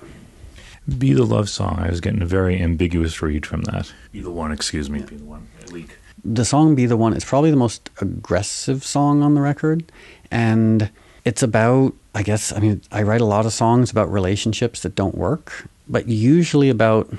[0.98, 1.78] Be the Love Song.
[1.78, 3.92] I was getting a very ambiguous read from that.
[4.12, 5.02] Be the One, excuse me.
[5.02, 5.46] Be the One.
[5.70, 5.96] Leak.
[6.24, 9.90] The song Be the One is probably the most aggressive song on the record.
[10.30, 10.90] And
[11.24, 14.94] it's about, I guess, I mean, I write a lot of songs about relationships that
[14.94, 17.12] don't work, but usually about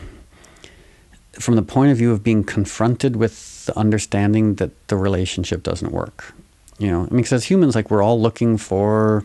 [1.34, 5.92] from the point of view of being confronted with the understanding that the relationship doesn't
[5.92, 6.34] work.
[6.78, 9.24] You know, I mean, because as humans, like we're all looking for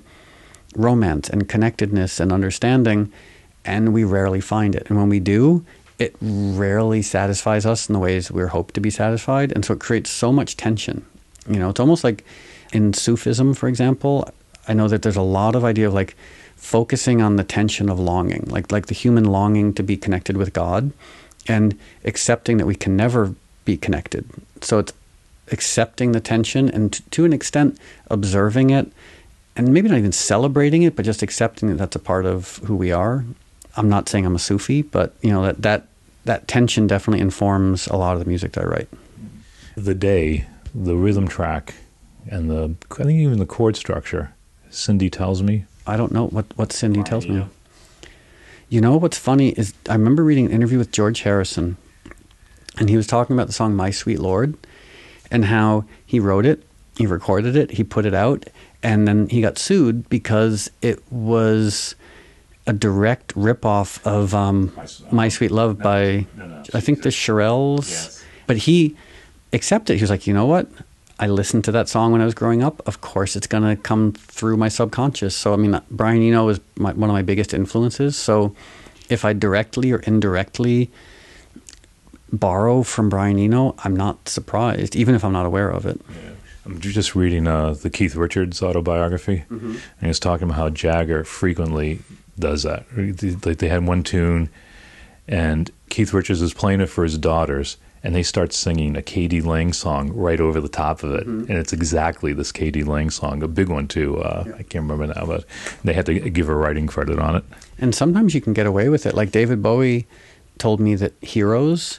[0.77, 3.13] romance and connectedness and understanding,
[3.65, 4.87] and we rarely find it.
[4.89, 5.65] And when we do,
[5.99, 9.53] it rarely satisfies us in the ways we're hoped to be satisfied.
[9.53, 11.05] And so it creates so much tension.
[11.49, 12.25] You know, it's almost like
[12.73, 14.29] in Sufism, for example,
[14.69, 16.17] I know that there's a lot of idea of like
[16.57, 20.53] focusing on the tension of longing, like like the human longing to be connected with
[20.53, 20.93] God,
[21.47, 24.29] and accepting that we can never be connected.
[24.61, 24.93] So it's
[25.53, 27.79] accepting the tension and t- to an extent
[28.11, 28.91] observing it,
[29.55, 32.75] and maybe not even celebrating it, but just accepting that that's a part of who
[32.75, 33.25] we are.
[33.77, 35.87] I'm not saying I'm a Sufi, but you know that that
[36.25, 38.89] that tension definitely informs a lot of the music that I write.
[39.77, 41.75] The day, the rhythm track
[42.31, 44.35] and the I think even the chord structure.
[44.71, 45.65] Cindy tells me.
[45.87, 47.47] I don't know what what Cindy tells me.
[48.69, 51.77] You know what's funny is I remember reading an interview with George Harrison,
[52.79, 54.57] and he was talking about the song "My Sweet Lord,"
[55.31, 56.65] and how he wrote it,
[56.97, 58.45] he recorded it, he put it out,
[58.83, 61.95] and then he got sued because it was
[62.67, 64.73] a direct ripoff of um,
[65.13, 67.89] "My Sweet Love" no, by no, no, I think the Shirelles.
[67.89, 68.25] Yes.
[68.49, 68.97] But he
[69.53, 69.97] accepted.
[69.97, 70.69] He was like, you know what?
[71.19, 72.87] I listened to that song when I was growing up.
[72.87, 75.35] Of course, it's going to come through my subconscious.
[75.35, 78.17] So, I mean, Brian Eno is my, one of my biggest influences.
[78.17, 78.55] So,
[79.09, 80.91] if I directly or indirectly
[82.33, 86.01] borrow from Brian Eno, I'm not surprised, even if I'm not aware of it.
[86.09, 86.31] Yeah.
[86.67, 89.77] I'm just reading uh, the Keith Richards autobiography, mm-hmm.
[90.01, 92.01] and he's talking about how Jagger frequently
[92.39, 92.85] does that.
[93.47, 94.51] Like they had one tune,
[95.29, 97.77] and Keith Richards was playing it for his daughters,
[98.07, 99.41] and they start singing a k.d.
[99.41, 101.27] lang song right over the top of it.
[101.27, 101.51] Mm-hmm.
[101.51, 102.85] And it's exactly this k.d.
[102.85, 104.19] lang song, a big one too.
[104.19, 104.53] Uh, yeah.
[104.55, 105.45] I can't remember now, but
[105.83, 107.45] they had to give her writing credit on it.
[107.81, 109.17] And sometimes you can get away with it.
[109.17, 110.07] Like David Bowie
[110.59, 111.99] told me that Heroes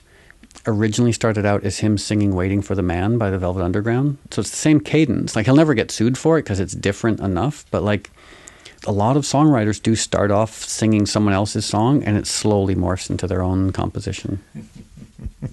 [0.65, 4.17] originally started out as him singing Waiting for the Man by the Velvet Underground.
[4.31, 5.35] So it's the same cadence.
[5.35, 8.11] Like he'll never get sued for it because it's different enough, but like
[8.85, 13.09] a lot of songwriters do start off singing someone else's song and it slowly morphs
[13.09, 14.41] into their own composition.
[15.41, 15.49] well,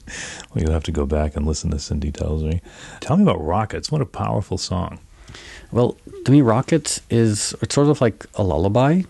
[0.57, 2.61] you'll have to go back and listen to Cindy Tells Me.
[3.00, 3.90] Tell me about Rockets.
[3.90, 4.98] What a powerful song.
[5.72, 9.03] Well, to me, Rockets is it's sort of like a lullaby.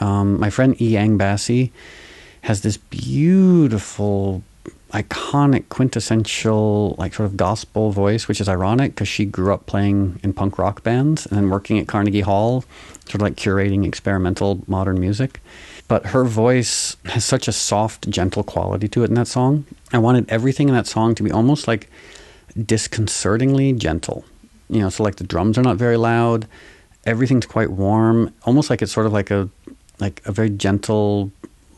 [0.00, 0.90] Um, my friend E.
[0.90, 1.72] Yang Bassi
[2.42, 4.42] has this beautiful,
[4.94, 10.18] iconic, quintessential, like sort of gospel voice, which is ironic because she grew up playing
[10.22, 12.64] in punk rock bands and then working at Carnegie Hall,
[13.04, 15.40] sort of like curating experimental modern music
[15.88, 19.64] but her voice has such a soft, gentle quality to it in that song.
[19.92, 21.90] I wanted everything in that song to be almost like
[22.60, 24.24] disconcertingly gentle.
[24.68, 26.46] You know, so like the drums are not very loud,
[27.04, 29.48] everything's quite warm, almost like it's sort of like a
[30.00, 31.30] like a very gentle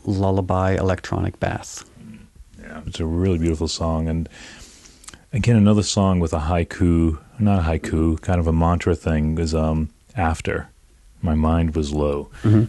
[0.05, 1.83] lullaby electronic bath.
[2.67, 4.27] Yeah, it's a really beautiful song, and
[5.31, 9.55] again, another song with a haiku, not a haiku, kind of a mantra thing is
[9.55, 10.69] um, after.
[11.21, 12.29] My mind was low.
[12.43, 12.65] Mm-hmm.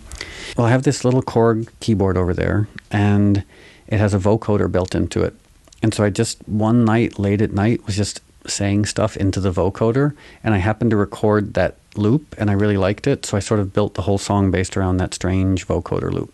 [0.56, 3.44] Well, I have this little Korg keyboard over there, and
[3.88, 5.34] it has a vocoder built into it.
[5.82, 9.50] And so I just one night, late at night, was just saying stuff into the
[9.50, 13.26] vocoder, and I happened to record that loop, and I really liked it.
[13.26, 16.32] So I sort of built the whole song based around that strange vocoder loop.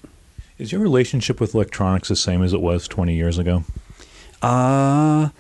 [0.57, 3.65] Is your relationship with electronics the same as it was 20 years ago?
[4.41, 5.31] Uh,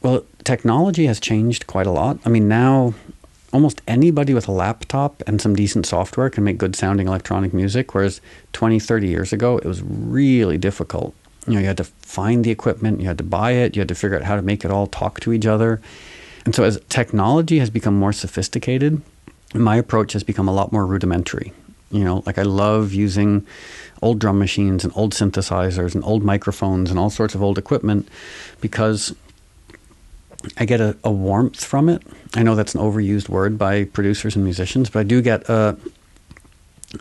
[0.00, 2.18] well, technology has changed quite a lot.
[2.24, 2.94] I mean, now
[3.52, 7.94] almost anybody with a laptop and some decent software can make good sounding electronic music,
[7.94, 8.20] whereas
[8.54, 11.14] 20, 30 years ago, it was really difficult.
[11.46, 13.88] You know, you had to find the equipment, you had to buy it, you had
[13.88, 15.80] to figure out how to make it all talk to each other.
[16.46, 19.02] And so, as technology has become more sophisticated,
[19.54, 21.52] my approach has become a lot more rudimentary.
[21.90, 23.46] You know, like I love using
[24.02, 28.08] old drum machines and old synthesizers and old microphones and all sorts of old equipment
[28.60, 29.14] because
[30.56, 32.02] I get a, a, warmth from it.
[32.34, 35.76] I know that's an overused word by producers and musicians, but I do get a,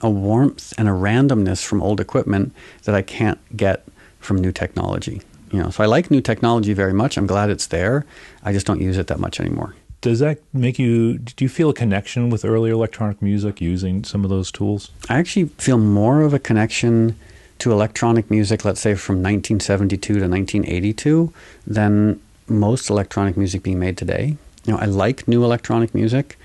[0.01, 3.85] a warmth and a randomness from old equipment that I can't get
[4.19, 5.21] from new technology.
[5.51, 7.17] You know, so I like new technology very much.
[7.17, 8.05] I'm glad it's there.
[8.43, 9.75] I just don't use it that much anymore.
[10.01, 11.17] Does that make you?
[11.17, 14.91] Do you feel a connection with early electronic music using some of those tools?
[15.09, 17.17] I actually feel more of a connection
[17.59, 21.33] to electronic music, let's say from 1972 to 1982,
[21.65, 24.37] than most electronic music being made today.
[24.65, 26.37] You know, I like new electronic music,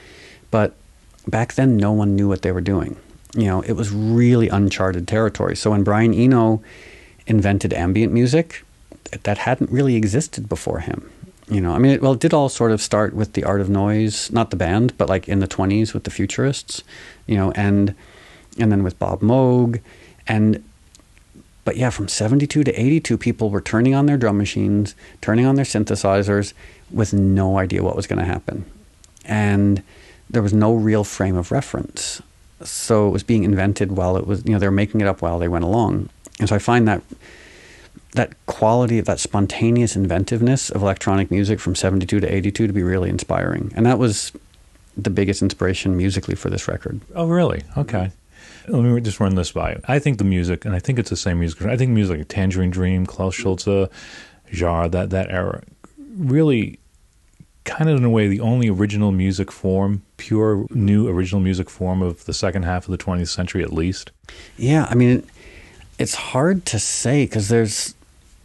[0.51, 0.75] but
[1.29, 2.97] back then no one knew what they were doing.
[3.35, 5.57] You know, it was really uncharted territory.
[5.57, 6.63] So when Brian Eno
[7.27, 8.65] invented ambient music,
[9.11, 11.11] that hadn't really existed before him.
[11.49, 13.61] You know, I mean, it, well, it did all sort of start with the Art
[13.61, 16.83] of Noise, not the band, but like in the 20s with the Futurists,
[17.27, 17.95] you know, and
[18.59, 19.81] and then with Bob Moog,
[20.27, 20.63] and
[21.65, 25.55] but yeah, from 72 to 82, people were turning on their drum machines, turning on
[25.55, 26.55] their synthesizers
[26.91, 28.65] with no idea what was going to happen.
[29.25, 29.83] And
[30.29, 32.21] there was no real frame of reference.
[32.65, 35.23] So it was being invented while it was, you know, they were making it up
[35.23, 36.09] while they went along.
[36.41, 37.03] And so I find that
[38.13, 42.83] that quality, of that spontaneous inventiveness of electronic music from 72 to 82 to be
[42.83, 43.73] really inspiring.
[43.75, 44.33] And that was
[44.97, 47.01] the biggest inspiration musically for this record.
[47.15, 47.63] Oh, really?
[47.77, 48.11] Okay.
[48.69, 49.81] Let me just run this by.
[49.89, 51.63] I think the music, and I think it's the same music.
[51.63, 53.89] I think music like Tangerine Dream, Klaus Schulze,
[54.53, 55.63] Jarre, that that era,
[56.17, 56.79] really,
[57.65, 62.03] kind of in a way, the only original music form, pure new original music form
[62.03, 64.13] of the second half of the 20th century, at least.
[64.57, 65.27] Yeah, I mean,
[65.99, 67.95] it's hard to say because there's,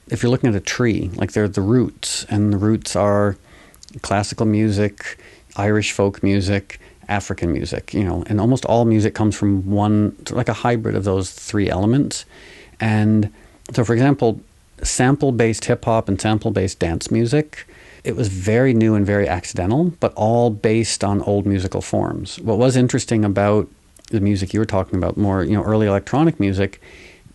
[0.10, 3.38] if you're looking at a tree, like there are the roots, and the roots are
[4.02, 5.18] classical music,
[5.56, 10.50] Irish folk music African music, you know, and almost all music comes from one, like
[10.50, 12.26] a hybrid of those three elements.
[12.80, 13.34] And
[13.74, 14.42] so, for example,
[14.84, 17.66] sample based hip hop and sample based dance music,
[18.04, 22.40] it was very new and very accidental, but all based on old musical forms.
[22.40, 23.68] What was interesting about
[24.12, 26.82] the music you were talking about, more, you know, early electronic music,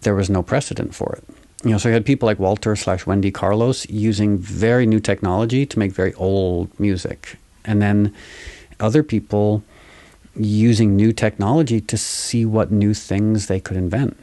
[0.02, 1.24] there was no precedent for it.
[1.64, 5.64] You know, so you had people like Walter slash Wendy Carlos using very new technology
[5.66, 7.37] to make very old music.
[7.64, 8.12] And then
[8.81, 9.62] other people
[10.35, 14.16] using new technology to see what new things they could invent.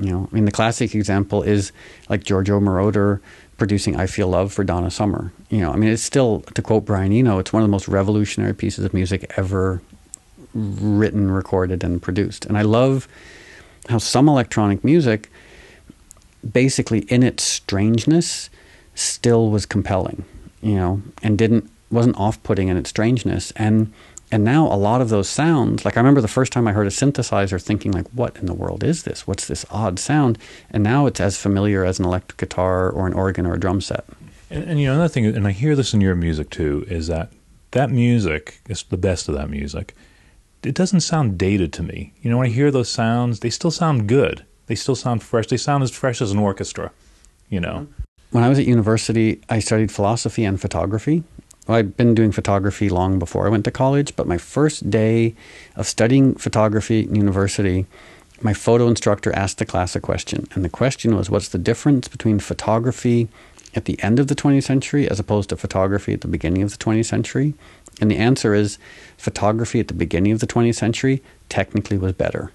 [0.00, 1.72] You know, I mean, the classic example is
[2.08, 3.20] like Giorgio Moroder
[3.58, 5.32] producing "I Feel Love" for Donna Summer.
[5.50, 7.86] You know, I mean, it's still to quote Brian Eno, it's one of the most
[7.86, 9.82] revolutionary pieces of music ever
[10.54, 12.46] written, recorded, and produced.
[12.46, 13.06] And I love
[13.88, 15.30] how some electronic music,
[16.48, 18.50] basically in its strangeness,
[18.94, 20.24] still was compelling.
[20.62, 23.50] You know, and didn't wasn't off-putting in its strangeness.
[23.56, 23.92] And
[24.32, 26.86] and now a lot of those sounds like i remember the first time i heard
[26.86, 29.26] a synthesizer thinking like what in the world is this?
[29.26, 30.38] What's this odd sound?
[30.70, 33.80] And now it's as familiar as an electric guitar or an organ or a drum
[33.80, 34.04] set.
[34.48, 37.08] And, and you know another thing and i hear this in your music too is
[37.08, 37.32] that
[37.72, 39.94] that music is the best of that music.
[40.62, 42.12] It doesn't sound dated to me.
[42.22, 45.48] You know when i hear those sounds they still sound good they still sound fresh
[45.48, 46.92] they sound as fresh as an orchestra
[47.48, 48.02] you know mm-hmm.
[48.30, 51.24] when i was at university i studied philosophy and photography
[51.68, 55.34] I'd been doing photography long before I went to college, but my first day
[55.76, 57.86] of studying photography at university,
[58.42, 60.48] my photo instructor asked the class a question.
[60.54, 63.28] And the question was what's the difference between photography
[63.74, 66.70] at the end of the 20th century as opposed to photography at the beginning of
[66.70, 67.54] the 20th century?
[68.00, 68.78] And the answer is
[69.16, 72.52] photography at the beginning of the 20th century technically was better.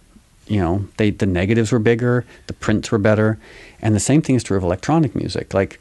[0.47, 3.39] You know, they, the negatives were bigger, the prints were better.
[3.81, 5.53] And the same thing is true of electronic music.
[5.53, 5.79] Like,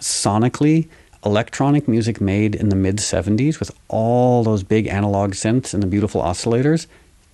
[0.00, 0.88] sonically,
[1.24, 5.86] electronic music made in the mid 70s with all those big analog synths and the
[5.86, 6.86] beautiful oscillators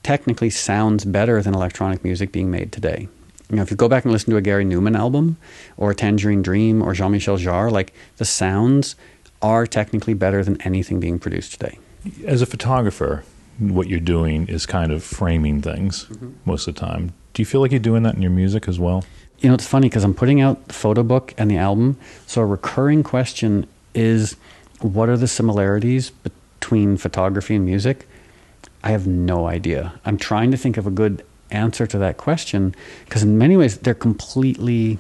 [0.02, 3.08] technically sounds better than electronic music being made today.
[3.50, 5.36] You know, if you go back and listen to a Gary Numan album
[5.76, 8.96] or a Tangerine Dream or Jean Michel Jarre, like the sounds
[9.42, 11.78] are technically better than anything being produced today.
[12.26, 13.24] As a photographer,
[13.58, 16.30] what you're doing is kind of framing things mm-hmm.
[16.44, 17.12] most of the time.
[17.34, 19.04] Do you feel like you're doing that in your music as well?
[19.38, 21.98] You know, it's funny because I'm putting out the photo book and the album.
[22.26, 24.36] So a recurring question is
[24.80, 28.08] what are the similarities between photography and music?
[28.82, 29.94] I have no idea.
[30.04, 33.78] I'm trying to think of a good answer to that question because in many ways
[33.78, 34.98] they're completely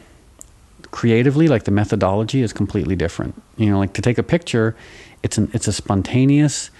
[0.90, 3.40] creatively like the methodology is completely different.
[3.56, 4.76] You know, like to take a picture,
[5.22, 6.70] it's an it's a spontaneous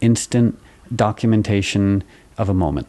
[0.00, 0.58] instant
[0.94, 2.02] documentation
[2.38, 2.88] of a moment.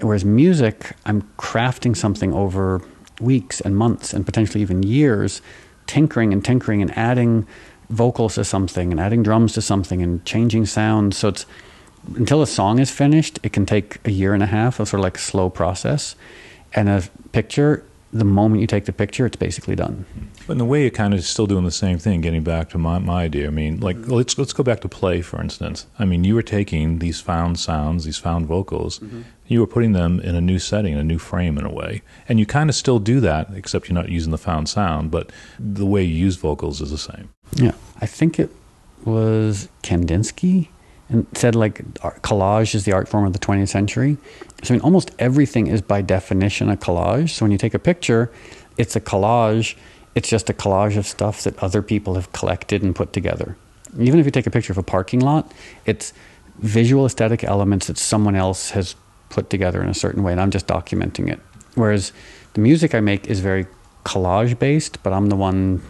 [0.00, 2.82] Whereas music, I'm crafting something over
[3.20, 5.42] weeks and months and potentially even years,
[5.86, 7.46] tinkering and tinkering and adding
[7.90, 11.16] vocals to something and adding drums to something and changing sounds.
[11.16, 11.46] So it's
[12.16, 15.00] until a song is finished, it can take a year and a half of sort
[15.00, 16.14] of like a slow process.
[16.74, 20.04] And a picture, the moment you take the picture, it's basically done.
[20.48, 22.22] But in a way, you're kind of still doing the same thing.
[22.22, 24.12] Getting back to my, my idea, I mean, like mm-hmm.
[24.12, 25.86] let's let's go back to play, for instance.
[25.98, 29.22] I mean, you were taking these found sounds, these found vocals, mm-hmm.
[29.46, 32.40] you were putting them in a new setting, a new frame, in a way, and
[32.40, 35.84] you kind of still do that, except you're not using the found sound, but the
[35.84, 37.28] way you use vocals is the same.
[37.54, 38.50] Yeah, I think it
[39.04, 40.68] was Kandinsky
[41.10, 41.84] and said like
[42.22, 44.16] collage is the art form of the 20th century.
[44.62, 47.30] So I mean, almost everything is by definition a collage.
[47.30, 48.32] So when you take a picture,
[48.78, 49.76] it's a collage.
[50.14, 53.56] It's just a collage of stuff that other people have collected and put together.
[53.98, 55.52] Even if you take a picture of a parking lot,
[55.86, 56.12] it's
[56.58, 58.96] visual aesthetic elements that someone else has
[59.28, 61.40] put together in a certain way, and I'm just documenting it.
[61.74, 62.12] Whereas
[62.54, 63.66] the music I make is very
[64.04, 65.82] collage based, but I'm the one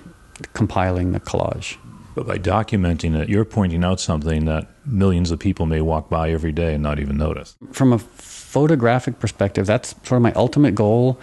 [0.53, 1.77] compiling the collage.
[2.15, 6.31] But by documenting it, you're pointing out something that millions of people may walk by
[6.31, 7.57] every day and not even notice.
[7.71, 11.21] From a photographic perspective, that's sort of my ultimate goal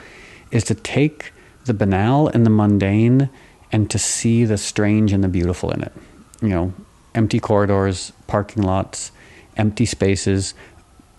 [0.51, 1.33] is to take
[1.65, 3.29] the banal and the mundane
[3.71, 5.93] and to see the strange and the beautiful in it.
[6.41, 6.73] You know,
[7.13, 9.11] empty corridors, parking lots,
[9.57, 10.53] empty spaces.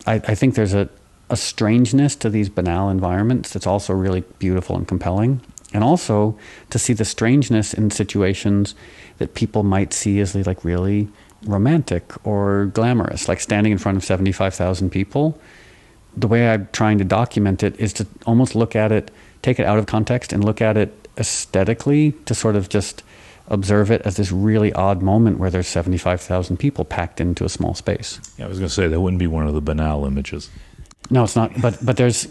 [0.07, 0.89] I, I think there's a,
[1.29, 5.41] a strangeness to these banal environments that's also really beautiful and compelling
[5.73, 6.39] and also
[6.71, 8.75] to see the strangeness in situations
[9.19, 11.09] that people might see as like really
[11.45, 15.39] romantic or glamorous, like standing in front of 75,000 people.
[16.17, 19.11] The way I'm trying to document it is to almost look at it,
[19.43, 23.03] take it out of context, and look at it aesthetically to sort of just
[23.49, 27.75] observe it as this really odd moment where there's 75,000 people packed into a small
[27.75, 28.21] space.
[28.39, 30.51] Yeah, I was going to say that wouldn't be one of the banal images.
[31.11, 31.61] No, it's not.
[31.61, 32.29] But but there's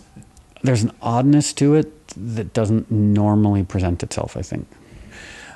[0.63, 4.67] there's an oddness to it that doesn't normally present itself, I think.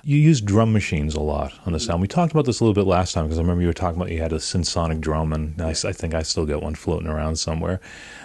[0.04, 2.02] You use drum machines a lot on the sound.
[2.02, 4.00] We talked about this a little bit last time because I remember you were talking
[4.00, 7.08] about you had a Synsonic drum, and I, I think I still got one floating
[7.08, 7.82] around somewhere.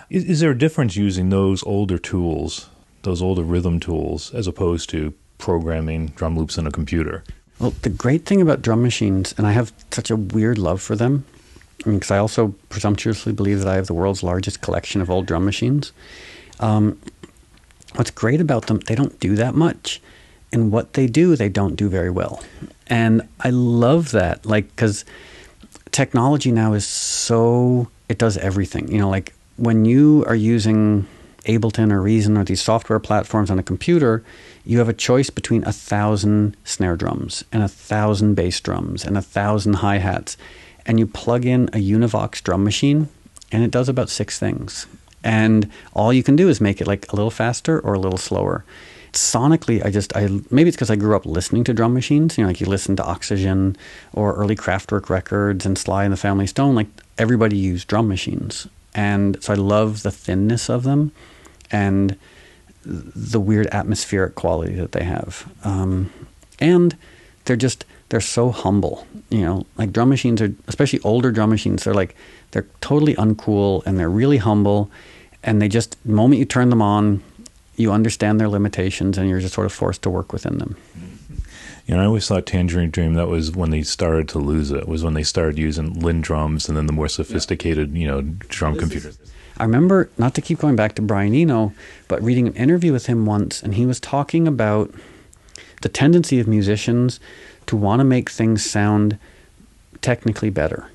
[0.09, 2.69] Is, is there a difference using those older tools,
[3.05, 7.25] those older rhythm tools, as opposed to programming drum loops in a computer?
[7.59, 10.97] Well, the great thing about drum machines, and I have such a weird love for
[10.97, 11.25] them,
[11.79, 15.11] because I, mean, I also presumptuously believe that I have the world's largest collection of
[15.11, 15.93] old drum machines.
[16.61, 16.99] Um,
[17.95, 20.01] what's great about them, they don't do that much.
[20.53, 22.43] And what they do, they don't do very well.
[22.87, 25.05] And I love that, like, because
[25.91, 28.91] technology now is so, it does everything.
[28.91, 31.07] You know, like when you are using
[31.47, 34.25] Ableton or Reason or these software platforms on a computer,
[34.65, 39.17] you have a choice between a thousand snare drums and a thousand bass drums and
[39.17, 40.37] a thousand hi hats.
[40.87, 43.09] And you plug in a Univox drum machine,
[43.51, 44.87] and it does about six things.
[45.23, 48.19] And all you can do is make it like a little faster or a little
[48.19, 48.65] slower.
[49.13, 52.43] Sonically i just i maybe it's because i grew up listening to drum machines you
[52.43, 53.77] know like you listen to oxygen
[54.13, 58.67] or early kraftwerk records and sly and the family stone like everybody used drum machines.
[58.93, 61.13] And so i love the thinness of them
[61.75, 62.17] and
[62.85, 66.11] the weird atmospheric quality that they have um,
[66.61, 66.97] and
[67.45, 71.85] they're just they're so humble you know like drum machines are especially older drum machines
[71.85, 72.15] they're like
[72.51, 74.91] they're totally uncool and they're really humble
[75.45, 77.23] and they just the moment you turn them on,
[77.77, 80.77] you understand their limitations, and you're just sort of forced to work within them.
[81.87, 84.89] You know, I always thought Tangerine Dream that was when they started to lose it.
[84.89, 87.99] Was when they started using Linn drums and then the more sophisticated, yeah.
[87.99, 89.19] you know, drum computers.
[89.57, 91.73] I remember not to keep going back to Brian Eno,
[92.09, 94.93] but reading an interview with him once, and he was talking about
[95.83, 97.21] the tendency of musicians
[97.67, 99.19] to want to make things sound
[100.01, 100.91] technically better.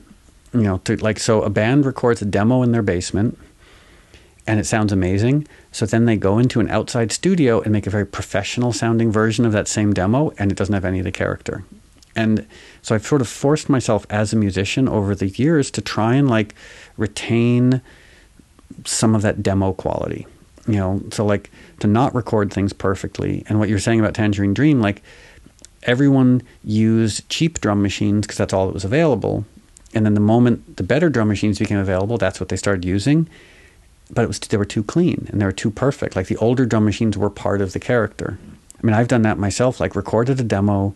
[0.54, 3.38] You know, to like so a band records a demo in their basement
[4.50, 5.48] and it sounds amazing.
[5.72, 9.46] So then they go into an outside studio and make a very professional sounding version
[9.46, 11.64] of that same demo, and it doesn't have any of the character.
[12.16, 12.48] And
[12.82, 16.28] so I've sort of forced myself as a musician over the years to try and
[16.28, 16.56] like
[16.98, 17.84] retain
[18.86, 20.28] some of that demo quality.
[20.68, 21.50] You know, so like
[21.80, 23.44] to not record things perfectly.
[23.48, 25.02] And what you're saying about Tangerine Dream, like
[25.84, 29.46] everyone used cheap drum machines because that's all that was available.
[29.94, 33.28] And then the moment the better drum machines became available, that's what they started using.
[34.12, 36.16] But it was they were too clean and they were too perfect.
[36.16, 38.38] Like the older drum machines were part of the character.
[38.82, 39.80] I mean, I've done that myself.
[39.80, 40.96] Like recorded a demo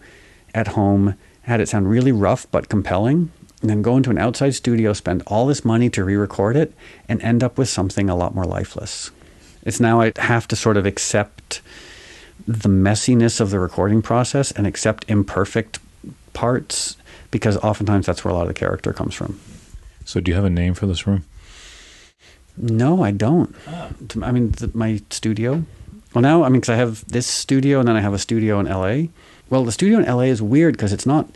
[0.53, 3.31] at home, had it sound really rough but compelling,
[3.64, 6.74] and then go into an outside studio, spend all this money to re-record it,
[7.07, 9.09] and end up with something a lot more lifeless.
[9.64, 11.61] It's now I have to sort of accept
[12.45, 15.80] the messiness of the recording process and accept imperfect
[16.34, 16.97] parts
[17.32, 19.39] because oftentimes that's where a lot of the character comes from.
[20.03, 21.24] So, do you have a name for this room?
[22.57, 23.55] No, I don't.
[24.22, 25.64] I mean, the, my studio.
[26.14, 28.59] Well, now I mean, because I have this studio and then I have a studio
[28.59, 29.07] in LA.
[29.49, 31.30] Well, the studio in LA is weird because it's not.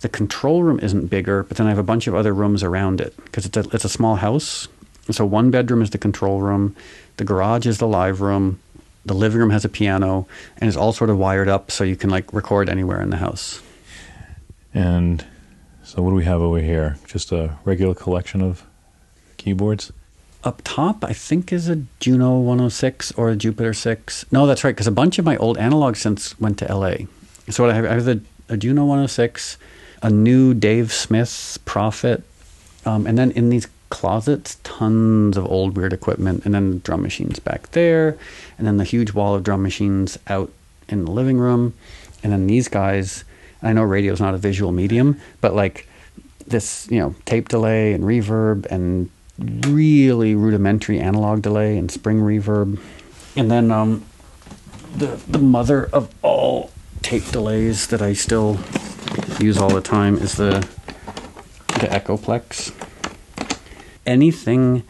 [0.00, 3.00] The control room isn't bigger, but then I have a bunch of other rooms around
[3.00, 4.68] it because it's a it's a small house.
[5.10, 6.76] So one bedroom is the control room,
[7.16, 8.60] the garage is the live room,
[9.04, 10.26] the living room has a piano,
[10.58, 13.16] and it's all sort of wired up so you can like record anywhere in the
[13.16, 13.60] house.
[14.72, 15.24] And
[15.82, 16.96] so, what do we have over here?
[17.06, 18.64] Just a regular collection of
[19.36, 19.92] keyboards?
[20.44, 24.24] Up top, I think is a Juno 106 or a Jupiter 6.
[24.30, 27.06] No, that's right, because a bunch of my old analog synths went to LA.
[27.48, 29.58] So I have, I have a, a Juno 106,
[30.02, 32.22] a new Dave Smith Prophet,
[32.84, 37.38] um, and then in these closets, tons of old weird equipment, and then drum machines
[37.38, 38.16] back there,
[38.56, 40.50] and then the huge wall of drum machines out
[40.88, 41.74] in the living room,
[42.22, 43.24] and then these guys.
[43.62, 45.86] I know radio is not a visual medium, but like
[46.46, 52.80] this, you know, tape delay and reverb and really rudimentary analog delay and spring reverb,
[53.36, 54.02] and then um,
[54.96, 56.70] the the mother of all
[57.02, 58.58] tape delays that I still
[59.40, 60.66] use all the time is the
[61.80, 62.72] the Echoplex
[64.06, 64.82] anything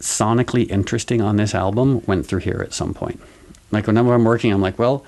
[0.00, 3.20] sonically interesting on this album went through here at some point.
[3.70, 5.04] Like whenever I'm working, I'm like, well,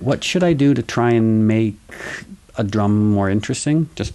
[0.00, 1.76] what should I do to try and make
[2.56, 3.88] a drum more interesting?
[3.94, 4.12] Just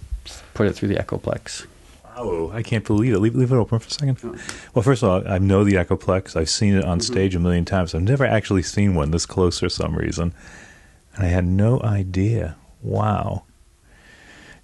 [0.54, 1.66] put it through the Echoplex.
[2.04, 3.18] Wow, I can't believe it.
[3.18, 4.18] Leave, leave it open for a second.
[4.22, 4.36] Oh.
[4.74, 6.36] Well, first of all, I know the Echoplex.
[6.36, 7.12] I've seen it on mm-hmm.
[7.12, 7.94] stage a million times.
[7.94, 10.34] I've never actually seen one this close for some reason.
[11.16, 12.56] And I had no idea.
[12.82, 13.44] Wow.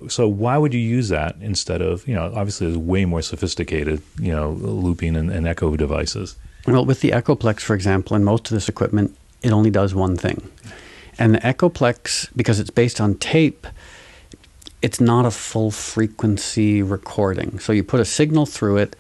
[0.09, 4.03] So why would you use that instead of, you know, obviously there's way more sophisticated,
[4.21, 6.37] you know, looping and, and echo devices.
[6.67, 10.17] Well, with the Echoplex, for example, and most of this equipment, it only does one
[10.17, 10.51] thing.
[11.19, 13.67] And the Echoplex, because it's based on tape,
[14.83, 17.59] it's not a full frequency recording.
[17.59, 18.97] So you put a signal through it,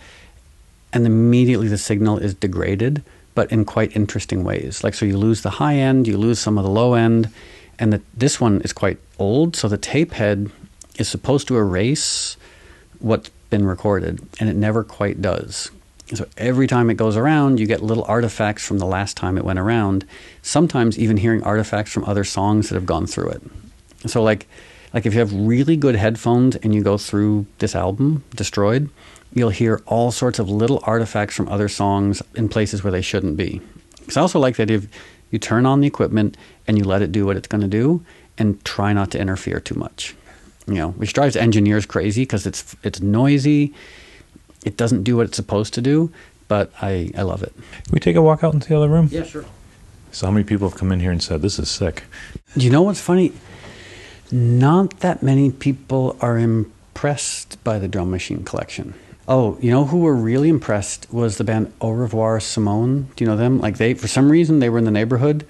[0.92, 3.02] and immediately the signal is degraded,
[3.34, 4.82] but in quite interesting ways.
[4.82, 7.28] Like, so you lose the high end, you lose some of the low end,
[7.78, 10.50] and the, this one is quite old, so the tape head
[10.98, 12.36] is supposed to erase
[12.98, 15.70] what's been recorded, and it never quite does.
[16.14, 19.44] So every time it goes around, you get little artifacts from the last time it
[19.44, 20.04] went around.
[20.42, 23.42] Sometimes even hearing artifacts from other songs that have gone through it.
[24.06, 24.46] So like,
[24.94, 28.88] like if you have really good headphones and you go through this album, Destroyed,
[29.32, 33.36] you'll hear all sorts of little artifacts from other songs in places where they shouldn't
[33.36, 33.60] be.
[33.98, 34.86] Because I also like that if
[35.32, 36.36] you turn on the equipment
[36.68, 38.04] and you let it do what it's going to do,
[38.38, 40.14] and try not to interfere too much
[40.66, 43.72] you know, which drives engineers crazy because it's it's noisy.
[44.64, 46.12] It doesn't do what it's supposed to do,
[46.48, 47.52] but I, I love it.
[47.54, 49.08] Can we take a walk out into the other room?
[49.12, 49.44] Yeah, sure.
[50.10, 52.04] So how many people have come in here and said this is sick?
[52.56, 53.32] You know what's funny?
[54.32, 58.94] Not that many people are impressed by the drum machine collection.
[59.28, 63.08] Oh, you know who were really impressed was the band Au Revoir Simone.
[63.14, 63.60] Do you know them?
[63.60, 65.46] Like they, for some reason, they were in the neighborhood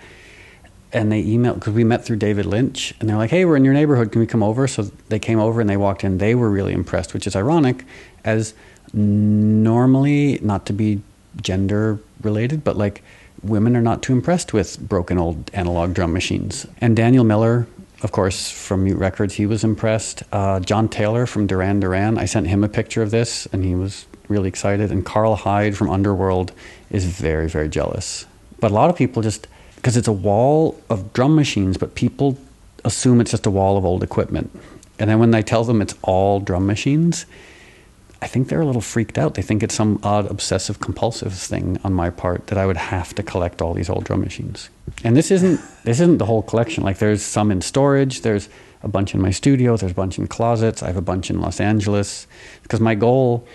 [0.97, 3.64] and they emailed because we met through David Lynch, and they're like, "Hey, we're in
[3.64, 4.11] your neighborhood.
[4.11, 6.18] Can we come over?" So they came over and they walked in.
[6.18, 7.84] They were really impressed, which is ironic,
[8.24, 8.55] as
[8.94, 11.03] normally not to be
[11.42, 13.03] gender related, but like
[13.42, 16.66] women are not too impressed with broken old analog drum machines.
[16.80, 17.66] And Daniel Miller,
[18.03, 20.22] of course, from Mute Records, he was impressed.
[20.32, 23.74] Uh, John Taylor from Duran Duran, I sent him a picture of this, and he
[23.74, 24.90] was really excited.
[24.90, 26.53] And Karl Hyde from Underworld
[26.90, 28.24] is very, very jealous.
[28.61, 29.47] But a lot of people just
[29.87, 32.37] because it's a wall of drum machines, but people
[32.84, 34.51] assume it's just a wall of old equipment.
[34.99, 37.24] And then when I tell them it's all drum machines,
[38.20, 39.34] I think they're a little freaked out.
[39.34, 43.14] They think it's some odd obsessive compulsive thing on my part that I would have
[43.14, 44.70] to collect all these old drum machines.
[45.05, 46.82] And this isn't this isn't the whole collection.
[46.82, 48.49] Like there's some in storage, there's
[48.82, 51.41] a bunch in my studio, there's a bunch in closets, I have a bunch in
[51.41, 52.26] Los Angeles
[52.64, 53.47] because my goal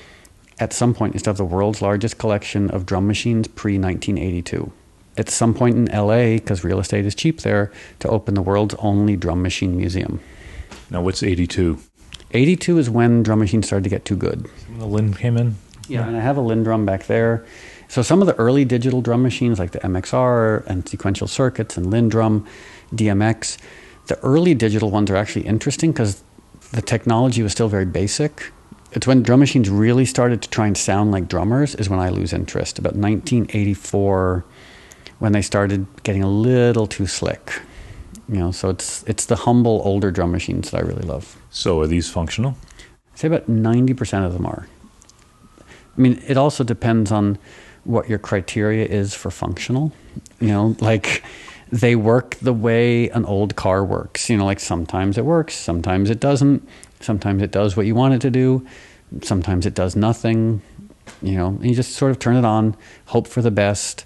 [0.61, 4.71] at some point is to have the world's largest collection of drum machines pre 1982
[5.21, 8.73] at some point in LA, because real estate is cheap there, to open the world's
[8.79, 10.19] only drum machine museum.
[10.89, 11.77] Now, what's 82?
[12.31, 14.49] 82 is when drum machines started to get too good.
[14.67, 15.57] When the Linn came in?
[15.87, 17.45] Yeah, and I have a LinnDrum back there.
[17.87, 21.87] So some of the early digital drum machines, like the MXR and Sequential Circuits and
[21.87, 22.47] LinnDrum,
[22.95, 23.57] DMX,
[24.07, 26.23] the early digital ones are actually interesting because
[26.71, 28.51] the technology was still very basic.
[28.93, 32.09] It's when drum machines really started to try and sound like drummers is when I
[32.09, 32.79] lose interest.
[32.79, 34.45] About 1984,
[35.21, 37.61] when they started getting a little too slick.
[38.27, 41.39] You know, so it's it's the humble older drum machines that I really love.
[41.51, 42.57] So, are these functional?
[43.13, 44.67] I'd say about 90% of them are.
[45.95, 47.37] I mean, it also depends on
[47.83, 49.91] what your criteria is for functional.
[50.39, 51.23] You know, like
[51.71, 54.27] they work the way an old car works.
[54.27, 56.67] You know, like sometimes it works, sometimes it doesn't.
[56.99, 58.65] Sometimes it does what you want it to do.
[59.21, 60.63] Sometimes it does nothing.
[61.21, 64.05] You know, and you just sort of turn it on, hope for the best,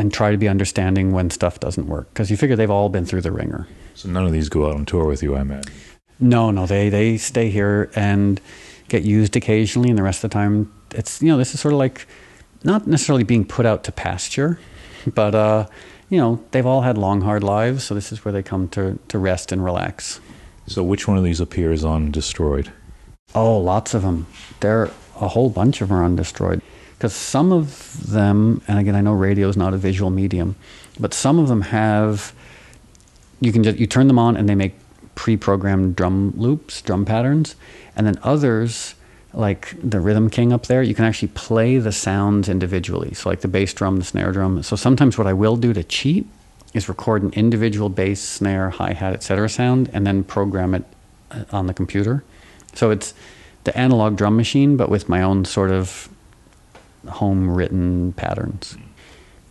[0.00, 3.04] and try to be understanding when stuff doesn't work because you figure they've all been
[3.04, 3.68] through the wringer.
[3.94, 5.72] So, none of these go out on tour with you, I imagine.
[6.18, 8.40] No, no, they they stay here and
[8.88, 11.74] get used occasionally, and the rest of the time, it's you know this is sort
[11.74, 12.06] of like
[12.64, 14.58] not necessarily being put out to pasture,
[15.14, 15.66] but uh,
[16.08, 18.98] you know they've all had long hard lives, so this is where they come to
[19.08, 20.18] to rest and relax.
[20.66, 22.72] So, which one of these appears on Destroyed?
[23.34, 24.26] Oh, lots of them.
[24.60, 24.90] There,
[25.20, 26.62] a whole bunch of them are on Destroyed.
[27.00, 30.54] Because some of them, and again, I know radio is not a visual medium,
[31.00, 32.34] but some of them have.
[33.40, 34.74] You can just you turn them on and they make
[35.14, 37.56] pre-programmed drum loops, drum patterns,
[37.96, 38.96] and then others
[39.32, 43.14] like the Rhythm King up there, you can actually play the sounds individually.
[43.14, 44.62] So like the bass drum, the snare drum.
[44.62, 46.26] So sometimes what I will do to cheat
[46.74, 49.48] is record an individual bass, snare, hi hat, etc.
[49.48, 50.84] sound, and then program it
[51.30, 52.24] uh, on the computer.
[52.74, 53.14] So it's
[53.64, 56.09] the analog drum machine, but with my own sort of
[57.08, 58.76] home written patterns.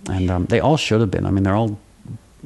[0.10, 1.26] And um, they all should have been.
[1.26, 1.80] I mean, they're all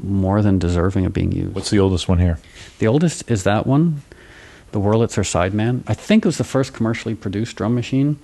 [0.01, 1.56] more than deserving of being used.
[1.56, 2.39] What's the oldest one here?
[2.80, 4.01] The oldest is that one,
[4.72, 5.84] the Wurlitzer Sideman.
[5.88, 8.20] I think it was the first commercially produced drum machine.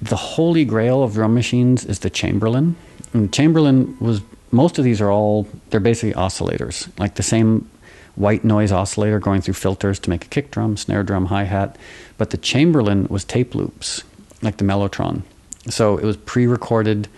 [0.00, 2.74] The holy grail of drum machines is the Chamberlin.
[3.12, 4.20] And Chamberlin was
[4.50, 7.70] most of these are all they're basically oscillators, like the same
[8.14, 11.76] white noise oscillator going through filters to make a kick drum, snare drum, hi hat.
[12.18, 14.02] But the Chamberlin was tape loops,
[14.42, 15.22] like the Mellotron.
[15.68, 17.08] So it was pre-recorded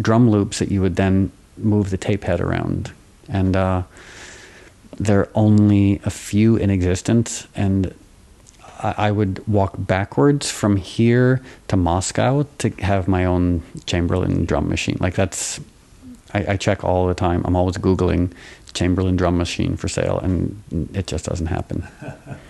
[0.00, 2.92] drum loops that you would then move the tape head around,
[3.28, 3.82] and uh,
[4.98, 7.94] there are only a few in existence, and
[8.80, 14.68] I, I would walk backwards from here to Moscow to have my own Chamberlin drum
[14.68, 14.98] machine.
[15.00, 15.60] Like that's,
[16.34, 17.42] I, I check all the time.
[17.44, 18.32] I'm always googling
[18.74, 20.62] Chamberlin drum machine for sale, and
[20.94, 21.86] it just doesn't happen.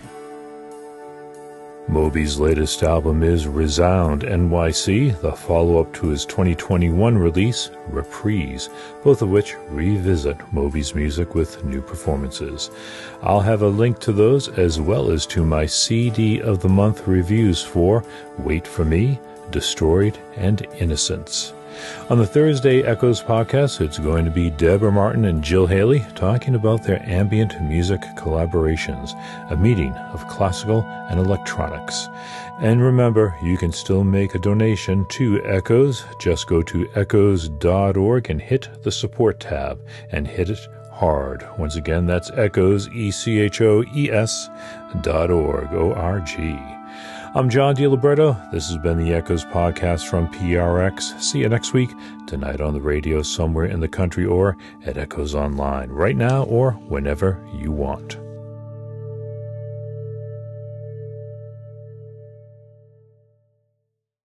[1.88, 8.68] Moby's latest album is Resound NYC, the follow up to his 2021 release, Reprise,
[9.04, 12.72] both of which revisit Moby's music with new performances.
[13.22, 17.06] I'll have a link to those as well as to my CD of the Month
[17.06, 18.02] reviews for
[18.40, 19.20] Wait for Me,
[19.52, 21.52] Destroyed, and Innocents.
[22.08, 26.54] On the Thursday Echoes podcast, it's going to be Deborah Martin and Jill Haley talking
[26.54, 29.12] about their ambient music collaborations,
[29.50, 32.08] a meeting of classical and electronics.
[32.60, 36.04] And remember, you can still make a donation to Echoes.
[36.20, 41.46] Just go to echoes.org and hit the support tab and hit it hard.
[41.58, 44.48] Once again, that's echoes, E C H O E S
[45.02, 46.75] dot org, O R G.
[47.36, 48.50] I'm John DiLiberto.
[48.50, 51.20] This has been the Echoes podcast from PRX.
[51.20, 51.90] See you next week,
[52.26, 54.56] tonight on the radio somewhere in the country or
[54.86, 58.16] at Echoes Online, right now or whenever you want.